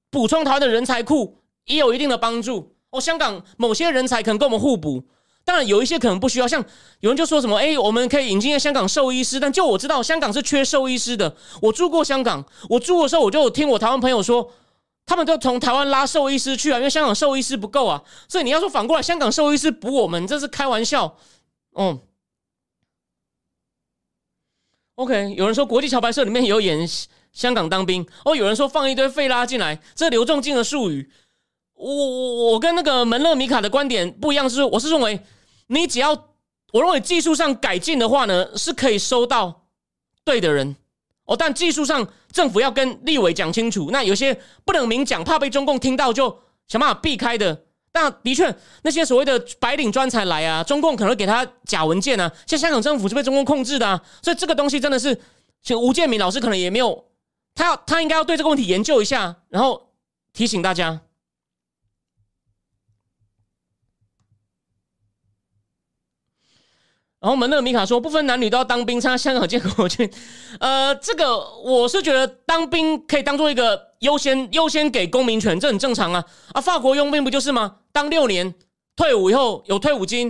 [0.09, 3.01] 补充台湾的人才库也有一定的帮助哦。
[3.01, 5.03] 香港某些人才可能跟我们互补。
[5.43, 6.61] 当然有一些可能不需要，像
[6.99, 11.33] 有人就说什么，哎，我们可以引进一些香港兽医师，但就我知道香港是缺兽医师的。
[11.61, 14.51] 我住过香港，我住的时候我就听我台湾朋友说，
[15.05, 18.03] 他们都从台湾拉兽医师去啊，因为香港兽医师不够啊。
[18.27, 21.15] 所以你要说反过来，香港兽医师补我们，这是开玩笑。
[21.77, 21.97] 嗯
[24.97, 26.87] ，OK，有人说国际桥牌社里面有演
[27.31, 31.09] 香港当兵，哦，有人说放一堆废拉进来，这刘仲敬的术语。
[31.75, 35.19] 我我我跟那个门勒米卡的观点不一样，是我是认为。
[35.69, 36.11] 你只要
[36.71, 39.67] 我认为技术上改进的话呢，是可以收到
[40.23, 40.77] 对的人
[41.25, 41.35] 哦。
[41.35, 46.39] 但技术上政府要跟立委讲清楚，那有些不能明讲，怕被中共听到，就
[46.69, 47.66] 想办法避开的。
[47.99, 52.31] 那的确，那些所谓的白领专才来啊，中共可能会给他假文件啊。
[52.45, 55.19] 像香港政府是被中共控制的，啊，所以这个东西真的是，
[55.63, 57.05] 请吴建民老师可能也没有，
[57.55, 59.89] 他要他应该要对这个问题研究一下，然后
[60.31, 61.01] 提醒大家。
[67.19, 70.07] 然后门勒米卡说，不分男女都要当兵，参加香港建国军。
[70.59, 76.23] 呃，这个我是觉得当兵可以当做一个优先优先给公民权，这很正常啊。
[76.53, 77.77] 啊，法国佣兵不就是吗？
[77.91, 78.53] 当六年，
[78.95, 80.27] 退伍以后有退伍金，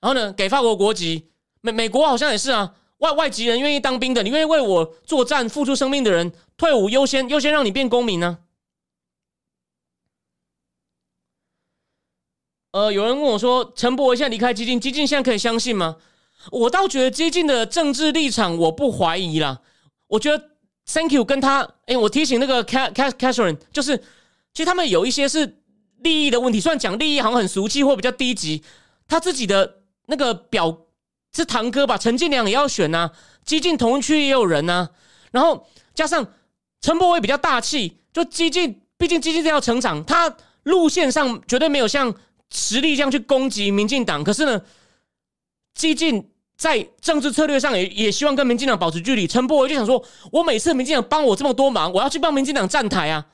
[0.00, 1.28] 然后呢给法国国籍。
[1.60, 8.38] 美美国好像也是啊，外外籍人愿意当兵的，你愿意为我作战付出生命的人，退伍优先优先让你变公民呢。
[12.72, 15.98] 呃，有人问我说，陈伯维现在离开基金，基金现在可以相信吗？
[16.50, 19.60] 我倒觉得激进的政治立场，我不怀疑啦。
[20.08, 20.50] 我觉得
[20.84, 23.96] Thank you 跟他，哎，我提醒那个 Cat Catherine，就是
[24.52, 25.62] 其实他们有一些是
[26.00, 26.60] 利益的问题。
[26.60, 28.62] 虽然讲利益好像很俗气或比较低级，
[29.06, 30.76] 他自己的那个表
[31.32, 31.96] 是堂哥吧？
[31.96, 33.12] 陈建良也要选呐，
[33.44, 34.90] 激进同区也有人呐。
[35.30, 36.26] 然后加上
[36.80, 42.12] 陈柏伟比较大气，就激进，毕竟激进要成长，他路线上绝对没有像
[42.50, 44.24] 实力这样去攻击民进党。
[44.24, 44.60] 可是呢，
[45.74, 46.28] 激进。
[46.62, 49.26] 在政治策略上也也希望跟民进党保持距离。
[49.26, 50.00] 陈柏伟就想说，
[50.30, 53.26] 我每次民进党帮我这么多忙，我要去帮民进党站台啊！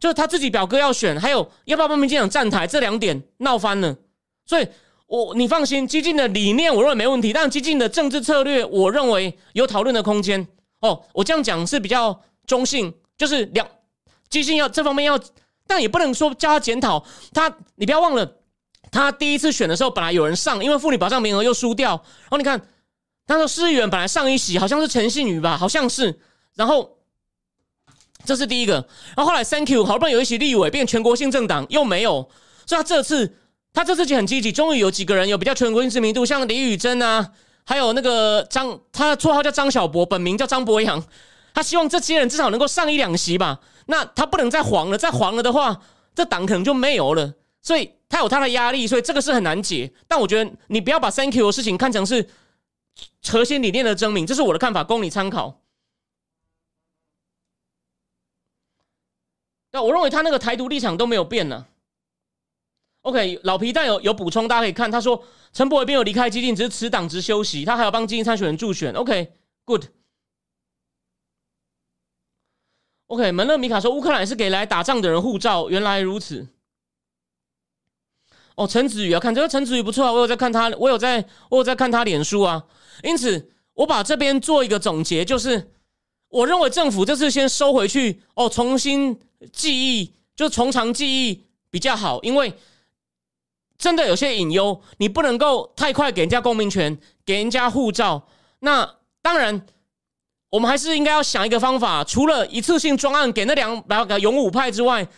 [0.00, 3.96] 就是他自己表哥要选，还有要不要帮民进党站台，这两点闹翻了。
[4.44, 4.66] 所以，
[5.06, 10.44] 我你放心，激进的理念我认为没问题，但激进的政治策略，我认为有讨论的空间。
[10.80, 13.64] 哦，我这样讲是比较中性，就是两
[14.28, 15.16] 激进要这方面要，
[15.68, 17.56] 但也不能说叫他检讨他。
[17.76, 18.38] 你不要忘了。
[18.94, 21.90] 他第一次选的时候，本来有人上，因为妇女保障名额又输掉。
[21.90, 22.60] 然后你看，
[23.26, 26.20] 他说市议员本来上一席，好像是陈信宇吧，好像是。
[26.54, 26.98] 然后
[28.24, 28.74] 这是第一个。
[29.16, 32.30] 然后后来 Thank you，好不容易有一席立委变全国性政党，又没有。
[32.66, 33.36] 所以他这次
[33.72, 37.32] 他这次就很积极，终于有几个人有比较全国性知名度，像李宇珍啊，
[37.64, 41.04] 还有那个张，他的绰号叫张小博，本名叫张博洋。
[41.52, 43.58] 他希望这些人至少能够上一两席吧。
[43.86, 45.80] 那他不能再黄了，再黄了的话，
[46.14, 47.34] 这党可能就没有了。
[47.64, 47.90] 所以。
[48.06, 49.92] 他有他的压力，所以这个是很难解。
[50.06, 52.30] 但我觉得你不要把 Thank you 的事情看成是
[53.26, 55.60] 核心理念的证明，这是我的看法，供你参考。
[59.72, 61.66] 那我认为他那个台独立场都没有变呢。
[63.02, 68.94] OK，老皮蛋有有补充，大家可以看，他说陈柏伟并没有离开基金，只是辞党职休息，他还要帮基金参选人助选。
[68.94, 69.86] OK，Good。
[73.08, 76.53] OK，门勒米卡说乌克兰是给来打仗的人护照，原来如此。
[78.56, 82.62] 哦，陈子宇啊看这个陈子宇不错啊，我有在看他，我有在，我有在看他脸书啊。
[83.02, 85.72] 因此，我把这边做一个总结，就是
[86.28, 89.18] 我认为政府这次先收回去哦，重新
[89.52, 92.54] 记忆，就从长记忆比较好，因为
[93.76, 96.96] 真的有些隐忧，你不能够太快给人家公民权，
[97.26, 98.28] 给人家护照。
[98.60, 98.88] 那
[99.20, 99.66] 当然，
[100.50, 105.08] 我们还是应该要想一个方法，除了一次性专案给那两百个勇武派之外，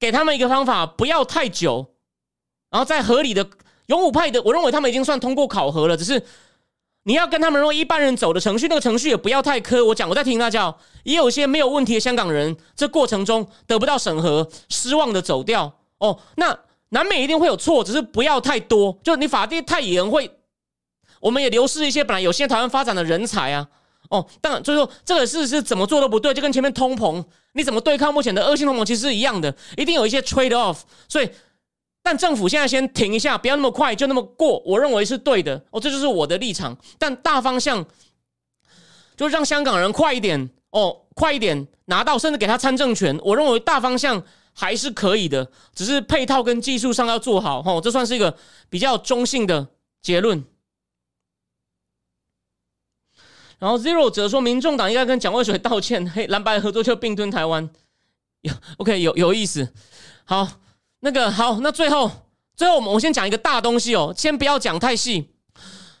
[0.00, 1.94] 给他们一个方法，不要太久。
[2.70, 3.46] 然后在合理的
[3.86, 6.22] 勇武派的，我认为他们已经算通过考核了，只是
[7.04, 9.82] 你要跟他们用一般人走的程序，那个程序也不要太苛。
[9.82, 15.78] 我讲，我在听大家，也有些没有问题的香港人，这过程中得不到审核，失望的走掉。
[15.96, 16.58] 哦，那
[16.90, 18.98] 难免一定会有错，只是不要太多。
[19.02, 20.30] 就你法律太严，会
[21.20, 23.66] 我们也流失一些本来有些台湾发展的人才啊。
[24.10, 30.80] 哦，当然就是说这个事是怎么做都不对，就跟前面通膨，你怎么对抗目前的恶性通膨其实是一样的，一定有一些 trade off。
[31.08, 31.30] 所以。
[32.02, 36.74] 但政府现在先停一下，不要那么快就那么过，我认为是对的哦，这就是我的立场。
[36.98, 37.84] 但大方向
[39.14, 44.22] 就让香港人快一点哦，快一点拿到，甚至给他参政权，我认为大方向
[44.54, 48.38] 还是可以的，只是配套跟技术上要做好哦，这算是一个
[48.70, 49.68] 比较中性的
[50.00, 50.42] 结论。
[53.58, 57.68] 然后 Zero 则说，民众党应该跟蒋渭水道歉，嘿，蓝白合作就并吞台湾，
[58.40, 59.74] 有 OK 有有意思，
[60.24, 60.48] 好。
[61.00, 62.10] 那个好，那最后
[62.56, 65.30] 最后我们我先讲一个大东西哦，先不要讲太细。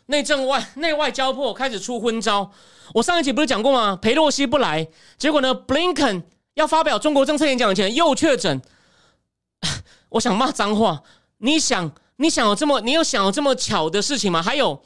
[0.06, 2.50] 内政外内外交迫开始出昏招。
[2.94, 3.94] 我上一集不是讲过吗？
[3.94, 4.88] 裴洛西不来，
[5.18, 6.24] 结果呢，布林肯
[6.54, 8.60] 要发表中国政策演讲前又确诊。
[10.10, 11.02] 我想骂脏话。
[11.38, 14.42] 你想你想有这么你有想有这么巧的事情吗？
[14.42, 14.82] 还有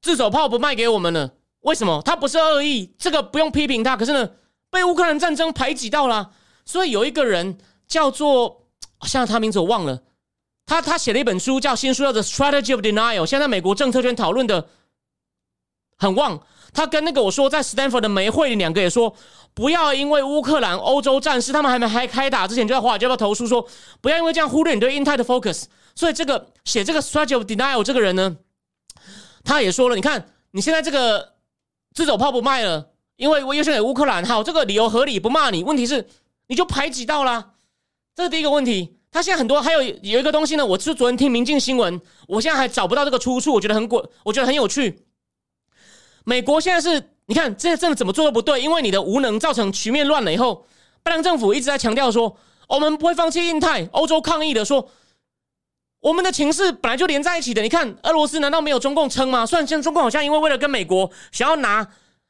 [0.00, 2.02] 自走炮不卖给我们了，为什么？
[2.04, 3.96] 他不是恶意，这个不用批评他。
[3.96, 4.30] 可是呢，
[4.70, 6.32] 被乌克兰战争排挤到了，
[6.64, 7.58] 所以有一个人。
[7.88, 8.66] 叫做，
[9.02, 10.02] 现在他名字我忘了，
[10.66, 14.68] 他他写了一本书，叫新书叫做《Strategy of Denial》，现在美国政策圈讨论的
[15.96, 16.40] 很旺。
[16.70, 19.16] 他跟那个我说在 Stanford 的梅会两个也说，
[19.54, 23.66] 不要因为乌克兰欧洲战事他们还没还开打之前就在华尔街要投诉说，
[24.02, 25.64] 不要因为这样忽略你对印太的 focus。
[25.94, 28.36] 所以这个写这个《Strategy of Denial》这个人呢，
[29.42, 31.36] 他也说了，你看你现在这个
[31.94, 35.64] 自走炮不卖了，因为我优先给乌克兰，好，这个理由合理，不骂你。
[35.64, 36.06] 问题是
[36.48, 37.52] 你就排挤到了。
[38.18, 45.04] 这是第一个问题，他现在很多还有有一个东西呢，我是昨天听明镜新闻，我现在还找不到这个出处，我觉得很滚，我觉得很有趣。
[46.24, 50.66] 美国现在是，你看这些政怎么做都不对，因为你的无能造成局面乱了以后，
[51.04, 54.90] 拜登政府一直在强调说，我们不会放弃印太，欧洲抗议的说，
[56.00, 57.62] 我们的情势本来就连在一起的。
[57.62, 59.46] 你看俄罗斯难道没有中共撑吗？
[59.46, 61.86] 虽然现在中共好像因为为了跟美国想要拿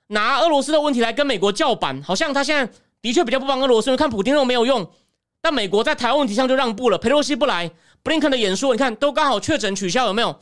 [0.08, 2.70] 拿俄罗斯的问题来跟美国叫板，好像他现在
[3.00, 4.86] 的确比较不帮俄罗斯，看普京都没有用。
[5.40, 7.70] 但美国在台湾问题上就让步了，佩洛西不来，
[8.02, 10.38] 布林肯的演说，你看都刚好确诊取消，有没有？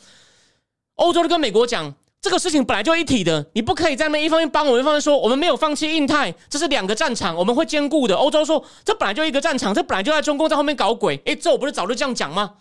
[0.95, 8.17] 欧洲都跟美国讲，这个事情本来就一体的，你不可以在那一方面帮我，一方面说我们没有放弃印太，这是两个战场，我们会兼顾的。
[8.17, 12.55] 欧洲说这本来就一个战场，这本来就在中共在后面搞鬼，诶，这我不是早就这样讲吗？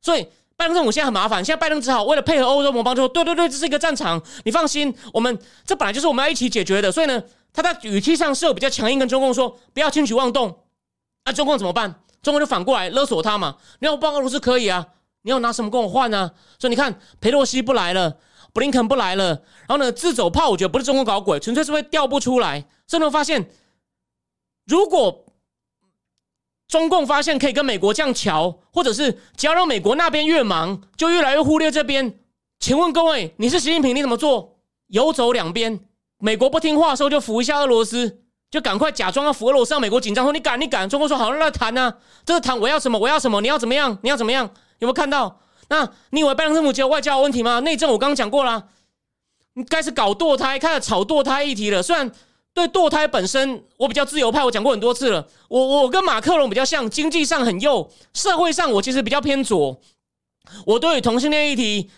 [0.00, 0.22] 所以
[0.56, 5.36] 拜登政府现在很麻烦，现在拜登只好为了配合欧洲盟邦，就说对对对，这是一个战场，你放心，我们
[5.66, 6.92] 这本来就是我们要一起解决的。
[6.92, 7.20] 所以呢，
[7.52, 10.56] 他在语气上是有比较强硬，跟中共说不要轻举妄动。
[11.28, 11.94] 那中共怎么办？
[12.22, 13.58] 中共就反过来勒索他嘛。
[13.80, 14.86] 你要帮俄罗斯可以啊，
[15.20, 16.32] 你要拿什么跟我换呢？
[16.58, 18.16] 所以你看，佩洛西不来了，
[18.54, 22.66] 布林肯不来了，然后呢，自走炮，我觉得不是中共搞鬼，纯粹是会调不出来。
[22.86, 23.50] 甚至发现，
[24.64, 25.26] 如果
[26.66, 32.18] 中共发现可以跟美国这样瞧，或者是只要让美国那边越忙，就越来越忽略这边。
[32.58, 34.58] 请问各位，你是习近平，你怎么做？
[34.86, 35.78] 游走两边，
[36.20, 38.22] 美国不听话的时候就扶一下俄罗斯。
[38.50, 40.88] 就赶快假装要扶俄罗斯，让美国紧张，说你敢，你敢。
[40.88, 41.94] 中国说好，那谈啊？
[42.24, 43.98] 这是谈我要什么，我要什么，你要怎么样？
[44.02, 44.44] 你要怎么样？
[44.78, 45.40] 有没有看到？
[45.68, 47.60] 那你以为拜登政府只有外交问题吗？
[47.60, 48.68] 内政我刚刚讲过了，
[49.52, 51.82] 你开始搞堕胎，开始炒堕胎议题了。
[51.82, 52.10] 虽然
[52.54, 55.26] 对堕胎本身我比较自由派，我讲过很多次了。
[55.48, 59.78] 我我跟马克龙比较像，经济上很右，社会上我其实比较偏左。
[60.64, 61.90] 我对同性恋议题。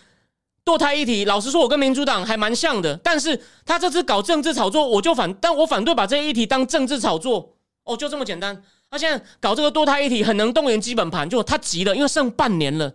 [0.63, 7.53] 堕胎议题，老实说，我跟民主党还蛮像的，但是他这次搞政治炒作，我就反，但我反对把这些议题当政治炒作，
[7.83, 8.63] 哦，就这么简单。
[8.89, 12.93] 他现在搞这个堕胎议题，很能动员基本盘，就他急了，因为剩半年了，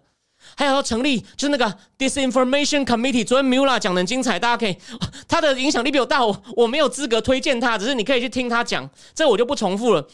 [0.55, 3.27] 还有要成立，就是那个 Disinformation Committee。
[3.27, 4.77] 昨天 Mula 讲的很精彩，大家可以，
[5.27, 10.07] 他的影响力比我大，我我没有资格推荐他，只是你可以去听他讲，这我就不重复了。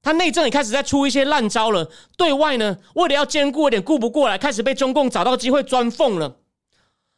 [0.00, 6.36] 他内政也开始在出一些烂招了，对外呢，为了要兼顾一点，顾不过来，开始被中共找到机会钻缝了。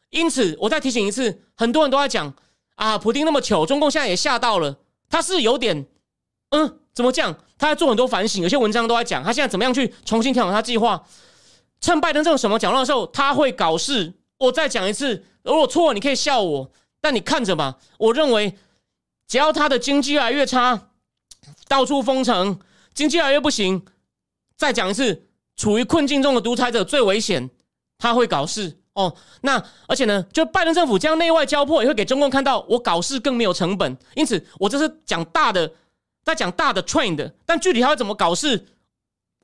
[0.09, 2.33] 因此，我再提醒一次，很多人都在讲
[2.75, 4.77] 啊，普京那么糗，中共现在也吓到了。
[5.09, 5.85] 他是有点，
[6.49, 7.33] 嗯，怎么讲？
[7.57, 11.03] 他在做很多反省，有些文章都在讲他现在怎么样去重新调整他计划。
[11.81, 14.13] 趁拜登这种什么讲乱的时候，他会搞事。
[14.37, 17.77] 我再讲一次，如果错，你可以笑我，但你看着吧。
[17.97, 18.57] 我认为，
[19.27, 20.89] 只要他的经济越来越差，
[21.67, 22.59] 到处封城，
[22.93, 23.85] 经济越来越不行，
[24.55, 27.49] 再讲一次，处于困境中的独裁者最危险，
[27.97, 28.78] 他会搞事。
[28.99, 33.97] 哦，那而且呢，就拜登政府这样内外交迫，也会给中共看到我搞事更没有成本。
[34.13, 35.71] 因此，我这是讲大的，
[36.25, 38.65] 在讲大的 train 的但具体他会怎么搞事，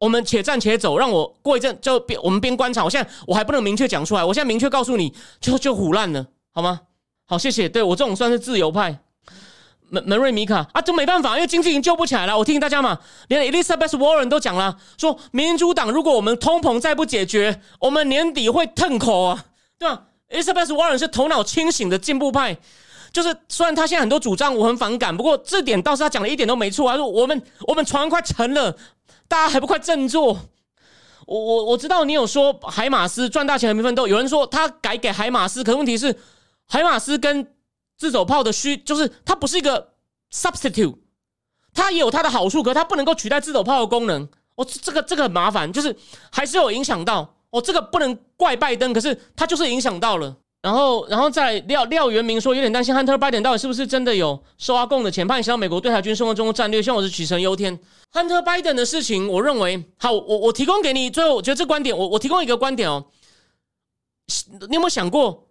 [0.02, 2.84] 我们且战且走，让我过一阵就边我们边观察。
[2.84, 6.82] 我现在我还不能明确讲出来，我现在明确告诉你就就虎烂了，好吗？
[7.26, 7.70] 好，谢谢。
[7.70, 9.00] 对我这种算是自由派。
[9.96, 12.38] 门门瑞米卡啊，这没办法，因为经济已经救不起来了。
[12.38, 19.46] 我提醒大家嘛，连 Elizabeth Warren 都讲了，说民主党如果我们通膨再不解决，我们年底会吞口啊，
[19.80, 22.58] 对吧？Elizabeth Warren 是头脑清醒的进步派。
[23.14, 26.92] 就是虽然他现在很多主张我很反感，不过这点倒是他讲的一点都没错。
[26.92, 28.76] 他说我们我们船快沉了，
[29.30, 30.38] 大家还不快振作？
[31.26, 36.14] 我我我知道你有说海马斯赚大钱的奋斗，有人说他改给海马斯，可问题是
[36.68, 37.48] 海马斯跟
[37.98, 39.94] 自走炮的需就是它不是一个
[40.32, 40.98] substitute，
[41.74, 44.28] 它也有它的好处，可它不能够取代自走炮的功能。
[44.56, 45.96] 哦，这个这个很麻烦，就是
[46.32, 47.36] 还是有影响到。
[47.50, 50.36] 哦，这个不能怪拜登，可是它就是影响到了。
[50.62, 56.82] 然后，然后再廖廖元明说，有点担心 Hunter Biden 到底是不是真的有收阿贡的钱，怕影响到美国对台军送的中国战略。
[56.82, 57.78] 希望我是取成忧天。
[58.12, 61.10] Hunter Biden 的事情，我认为好，我我提供给你。
[61.10, 63.06] 最后，我觉得这观点，我我提供一个观点哦。
[64.68, 65.45] 你有没有想过，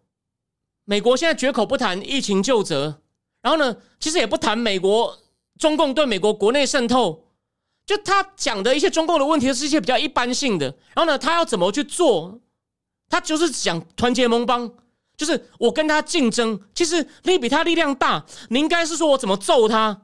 [0.85, 3.01] 美国现在绝口不谈疫情救责，
[3.43, 5.19] 然后呢，其实也不谈美国
[5.59, 7.25] 中共对美国国内渗透，
[7.87, 10.67] 就他讲的一些中共的问题，是一些比较一般性的。
[10.95, 12.41] 然后呢，他要怎么去做？
[13.09, 14.73] 他就是讲团结盟邦。
[15.17, 20.03] 就是我跟他竞争，其实你比他力量大，你应该是说我怎么揍他。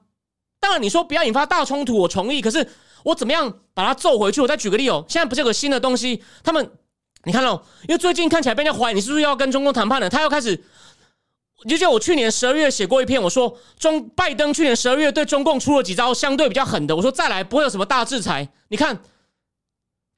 [0.61, 2.41] 当然你说不要引发大冲突，我同意。
[2.41, 2.64] 可是
[3.03, 4.41] 我怎么样把他揍回去？
[4.41, 6.22] 我再举个例哦，现在不是有个新的东西？
[6.45, 6.70] 他们
[7.24, 7.54] 你看到，
[7.88, 10.08] 因为最近看起来被人家怀疑你是不是要跟中共谈判了？
[10.08, 10.62] 他要开始，
[11.64, 18.48] 你就像我去年十二月写过一篇，我说中拜登去年十二月对中共出了几招相对比较狠的，我说再来不会有什么大制裁。
[18.68, 19.00] 你看。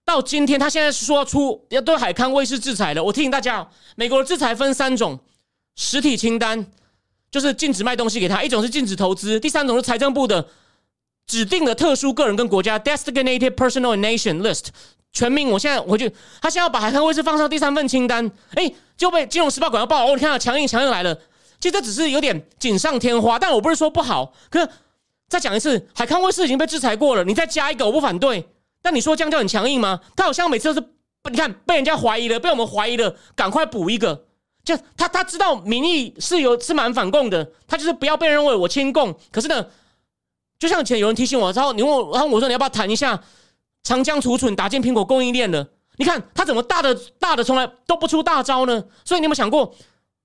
[0.05, 3.03] 到今天，他现在是说要出要对海康威视制裁了。
[3.03, 5.21] 我提醒大家，美国的制裁分三种：
[5.77, 6.67] 实体清单，
[7.31, 10.49] 就是禁止卖东西给他；一种是禁止投资；第三种是财政部的
[11.29, 14.67] 指定的特殊个人跟国家 （designated personal nation list）
[15.13, 15.49] 全民。
[15.49, 16.09] 我现在回去，
[16.41, 20.07] 他现在要把海康威视放上第三份清单，哎，就被《金融时报》广告报。
[20.07, 21.15] 哦，你看到强硬强硬来了。
[21.61, 24.33] 其实这只是有点锦上添花，但我不是说不好。
[24.51, 24.69] 可是
[25.29, 28.49] 再讲一次，海康威视已经被制裁过了，你再加一个，我不反对。
[28.83, 30.01] 但你说这样就很强硬吗？
[30.17, 30.89] 他好像每次都是，
[31.31, 34.25] 你看被人家怀疑了，被我们怀疑了，赶快补一个。
[34.65, 39.15] 就他他知道民意是有是蛮反共的，他就是不要被认为我亲共。
[39.31, 39.67] 可是呢，
[40.59, 43.21] 就像以前有人提醒我，然后你问我，然后我说你要不要谈一下
[43.83, 45.69] 长江储存打进苹果供应链了？
[45.97, 48.85] 你看他怎么大的大的从来都不出大招呢？
[49.05, 49.75] 所以你有没有想过，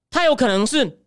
[0.10, 1.00] 他有可能是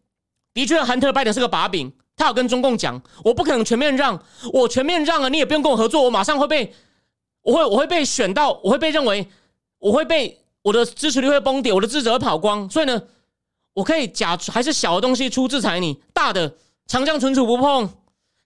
[0.53, 4.22] 的确，韩特拜登是个把柄，他有跟中共讲，我不可能全面让，
[4.53, 6.74] 我全面让啊，你也不用跟我合作，我马上会被。
[7.42, 9.26] 我会我会被选到，我会被认为，
[9.78, 12.68] 我会被我的支持率会崩跌，我的支持会跑光。
[12.68, 13.03] 所以呢，
[13.72, 16.55] 我可以假还是小的东西出制裁你，大的
[16.86, 17.88] 长江存储不碰，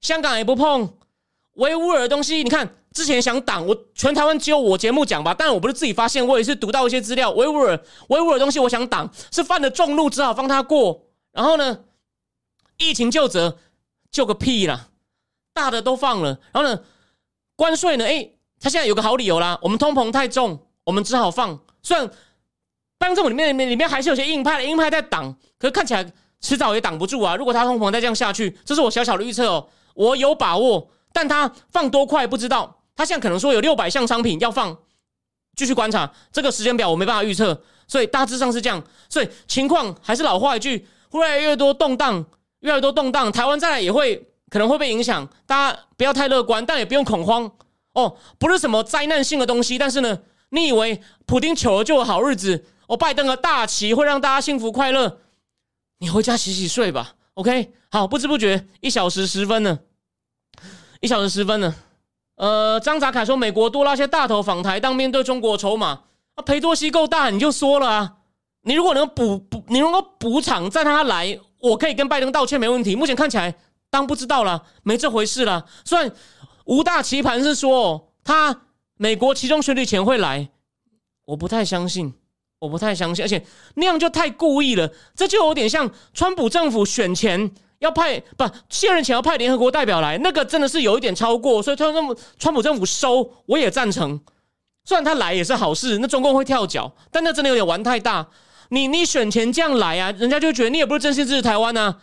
[0.01, 0.97] 香港也不碰，
[1.55, 7.79] 维吾尔的东西，你看之前想挡我，全台湾只有我节目讲吧，但我不是自己发现，我也是读到一些资料，维吾尔
[8.09, 11.03] 维吾尔东西我想挡，是犯了众怒，只好放他过。
[11.33, 11.81] 然后呢，
[12.79, 13.59] 疫情救责
[14.11, 14.89] 救个屁啦，
[15.53, 16.39] 大的都放了。
[16.53, 16.81] 然后呢，
[17.55, 18.31] 关税呢，哎。
[18.61, 21.59] 他现在有个好理由啦，我们通膨太重，我们只好放。
[21.83, 22.09] 虽然
[22.97, 27.37] 当政府里面里面里面还是有些硬派的，硬派在挡，可是看起来迟早也挡不住啊。
[27.37, 32.84] 如果他通膨再这样下去，这是我小小的预测哦，我有把握，但他放多快不知道。
[32.97, 34.77] 他现在可能说有六百项商品要放，
[35.57, 38.83] 继续观察这个时间表，我没办法预测，所以大致上是这样。
[39.09, 42.25] 所以情况还是老话一句，越来越多动荡，
[42.61, 47.51] 越来越多动荡，台湾再来也会可能会被影响，大家不要太乐观，但也不用恐慌。
[47.95, 50.21] 哦，不是什么灾难性的东西，但是呢，
[50.51, 52.65] 你以为普京求了就有好日子？
[52.87, 55.21] 哦，拜登的大旗会让大家幸福快乐？
[55.99, 57.15] 你回家洗洗睡吧。
[57.35, 59.79] OK，好，不知不觉一小时十分了，
[61.01, 61.75] 一小时十分了。
[62.37, 66.01] 呃，张泽凯说，美国多拉些大头访台，当面对中国筹码
[66.35, 68.17] 啊，裴多西够大，你就说了啊。
[68.63, 72.97] 你如果能补补，你如果补偿再让他来，我可以跟拜登道歉，没问题。
[72.97, 73.55] 目前看起来
[73.91, 75.67] 当不知道了，没这回事了。
[75.85, 76.11] 虽然。
[76.67, 78.63] 吴大棋盘是说他
[78.97, 80.49] 美国其中选举前会来，
[81.27, 82.15] 我不太相信，
[82.59, 83.45] 我不太相信，而且
[83.75, 87.51] 那样就太故意了，这就有点像川普政府选前
[87.85, 94.21] 要派不卸任前要派联合国代表来，那个真的是有一点超过，所以他那么川普政府收我也赞成，
[94.85, 98.27] 虽然他来也是好事，那中共会跳脚，但那真的有点玩太大，
[98.71, 101.99] 你你选前这样来啊，人家就觉得你也不是真心支持台湾啊，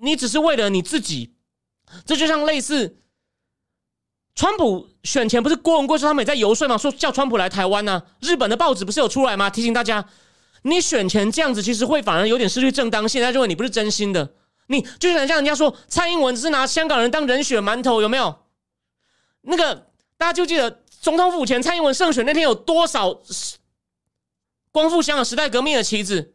[0.00, 1.34] 你只是为了你自己，
[2.06, 2.98] 这就像类似。
[4.36, 6.76] 川普选前不是郭文贵说他们也在游说吗？
[6.76, 8.02] 说叫川普来台湾呢？
[8.20, 9.48] 日本的报纸不是有出来吗？
[9.48, 10.04] 提醒大家，
[10.62, 13.22] 你选前这样子，其实会反而有点失去正当性。
[13.22, 14.28] 他认为你不是真心的，
[14.66, 18.34] 你就像像人家说蔡英文只是拿香港人当人血馒头，有没有？
[19.42, 19.74] 那个
[20.16, 23.20] 大家就记得总统府前蔡英文胜选那天有多少
[24.72, 26.34] 光复香港时代革命的旗帜？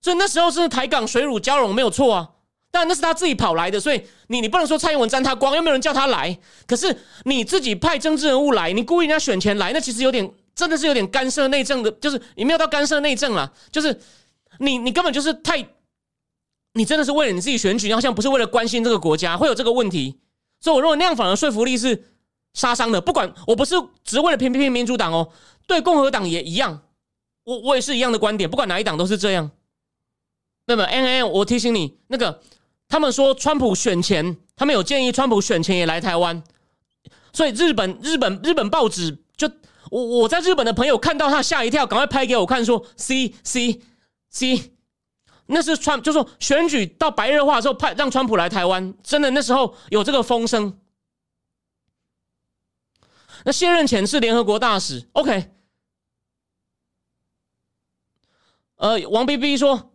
[0.00, 2.30] 所以那时候是台港水乳交融没有错啊，
[2.70, 6.38] 但那是他自己跑来的，所以你你不能说蔡英文沾他光，又没有人叫他来。
[6.66, 14.00] 可是你自己派政治人物来，你故意人家选前来，那其实有点真的是有点干涉内政的，就是你没有到干涉内政了，就是
[14.60, 15.68] 你你根本就是太，
[16.78, 20.20] 你真的是为了你自己选举，好像不是为了关心这个国家，会有这个问题。
[20.60, 22.04] 所以我认为那样反而说服力是
[22.54, 23.00] 杀伤的。
[23.00, 23.74] 不管我不是
[24.04, 25.30] 只为了偏偏民主党哦，
[25.66, 26.82] 对共和党也一样，
[27.44, 29.50] 我我也是一样的观点，不管哪一党都是这样。
[30.66, 32.40] 那么，N N，我提醒你，那个
[32.88, 36.42] 他们说川普选前，他们有建议川普选前也来台湾，
[37.32, 39.50] 所以日本日本日本报纸就
[39.90, 43.80] 我我在日本的朋友看到他吓一跳，赶快拍给我看，说 C C
[44.30, 44.72] C，
[45.48, 50.78] 那是川就说选举到白热化的时候派让川普来台湾，真的那时候有这个风声。
[53.44, 55.50] 那卸任前是联合国大使，OK，
[58.76, 59.92] 呃，王 B B 说。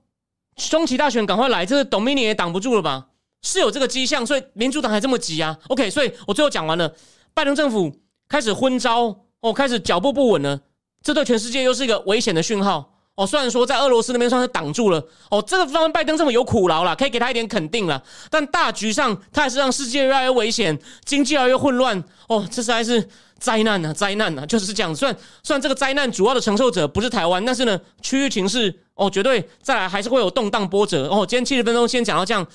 [0.55, 3.09] 中期大选赶快来，这个董明年也挡不住了吧？
[3.41, 6.95] 是有这个迹象，所以民主党还这么急啊？OK，所以我最后讲完了，
[7.33, 10.61] 拜登政府开始昏招哦，开始脚步不稳了，
[11.01, 13.25] 这对全世界又是一个危险的讯号哦。
[13.25, 23.09] 虽然说在俄罗斯那边算是挡住了哦，这个方面拜登这么有苦劳了，可以给他一点肯定了，但大局上他还是让世界越来越危险，经济越来越混乱哦，这实在是。
[23.39, 24.95] 灾难啊，灾难啊，就是这样。
[24.95, 31.25] 虽然虽然这个灾难主要的承受者不是台湾，但是呢，区域情势哦，绝对再来还是会有动荡波折哦。
[31.27, 32.47] 今天七十分钟先讲到这样，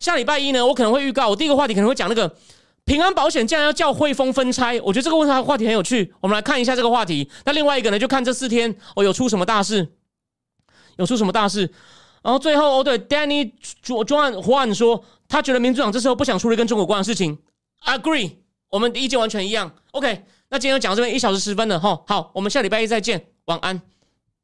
[0.00, 2.30] 下礼拜一呢，我可能会预告，我第一个话题可能会讲那个
[2.84, 7.26] 平安保险竟然要叫汇丰分拆，我觉得这个问题话题很有趣，我们来看一下这个话题。
[7.46, 9.88] 那另外一个呢，就看这四天哦有出什么大事，
[10.96, 11.70] 有出什么大事。
[12.22, 13.52] 然后最后哦，对，Danny
[13.84, 17.38] John 换说，他觉得民主党这时候不想处理跟中国关的事情
[17.84, 18.32] ，Agree，
[18.70, 19.70] 我们意见完全一样。
[19.92, 20.24] OK。
[20.50, 23.93] 那今天就讲到这边一小时十分了哈，好，我们下礼拜一再见，晚安。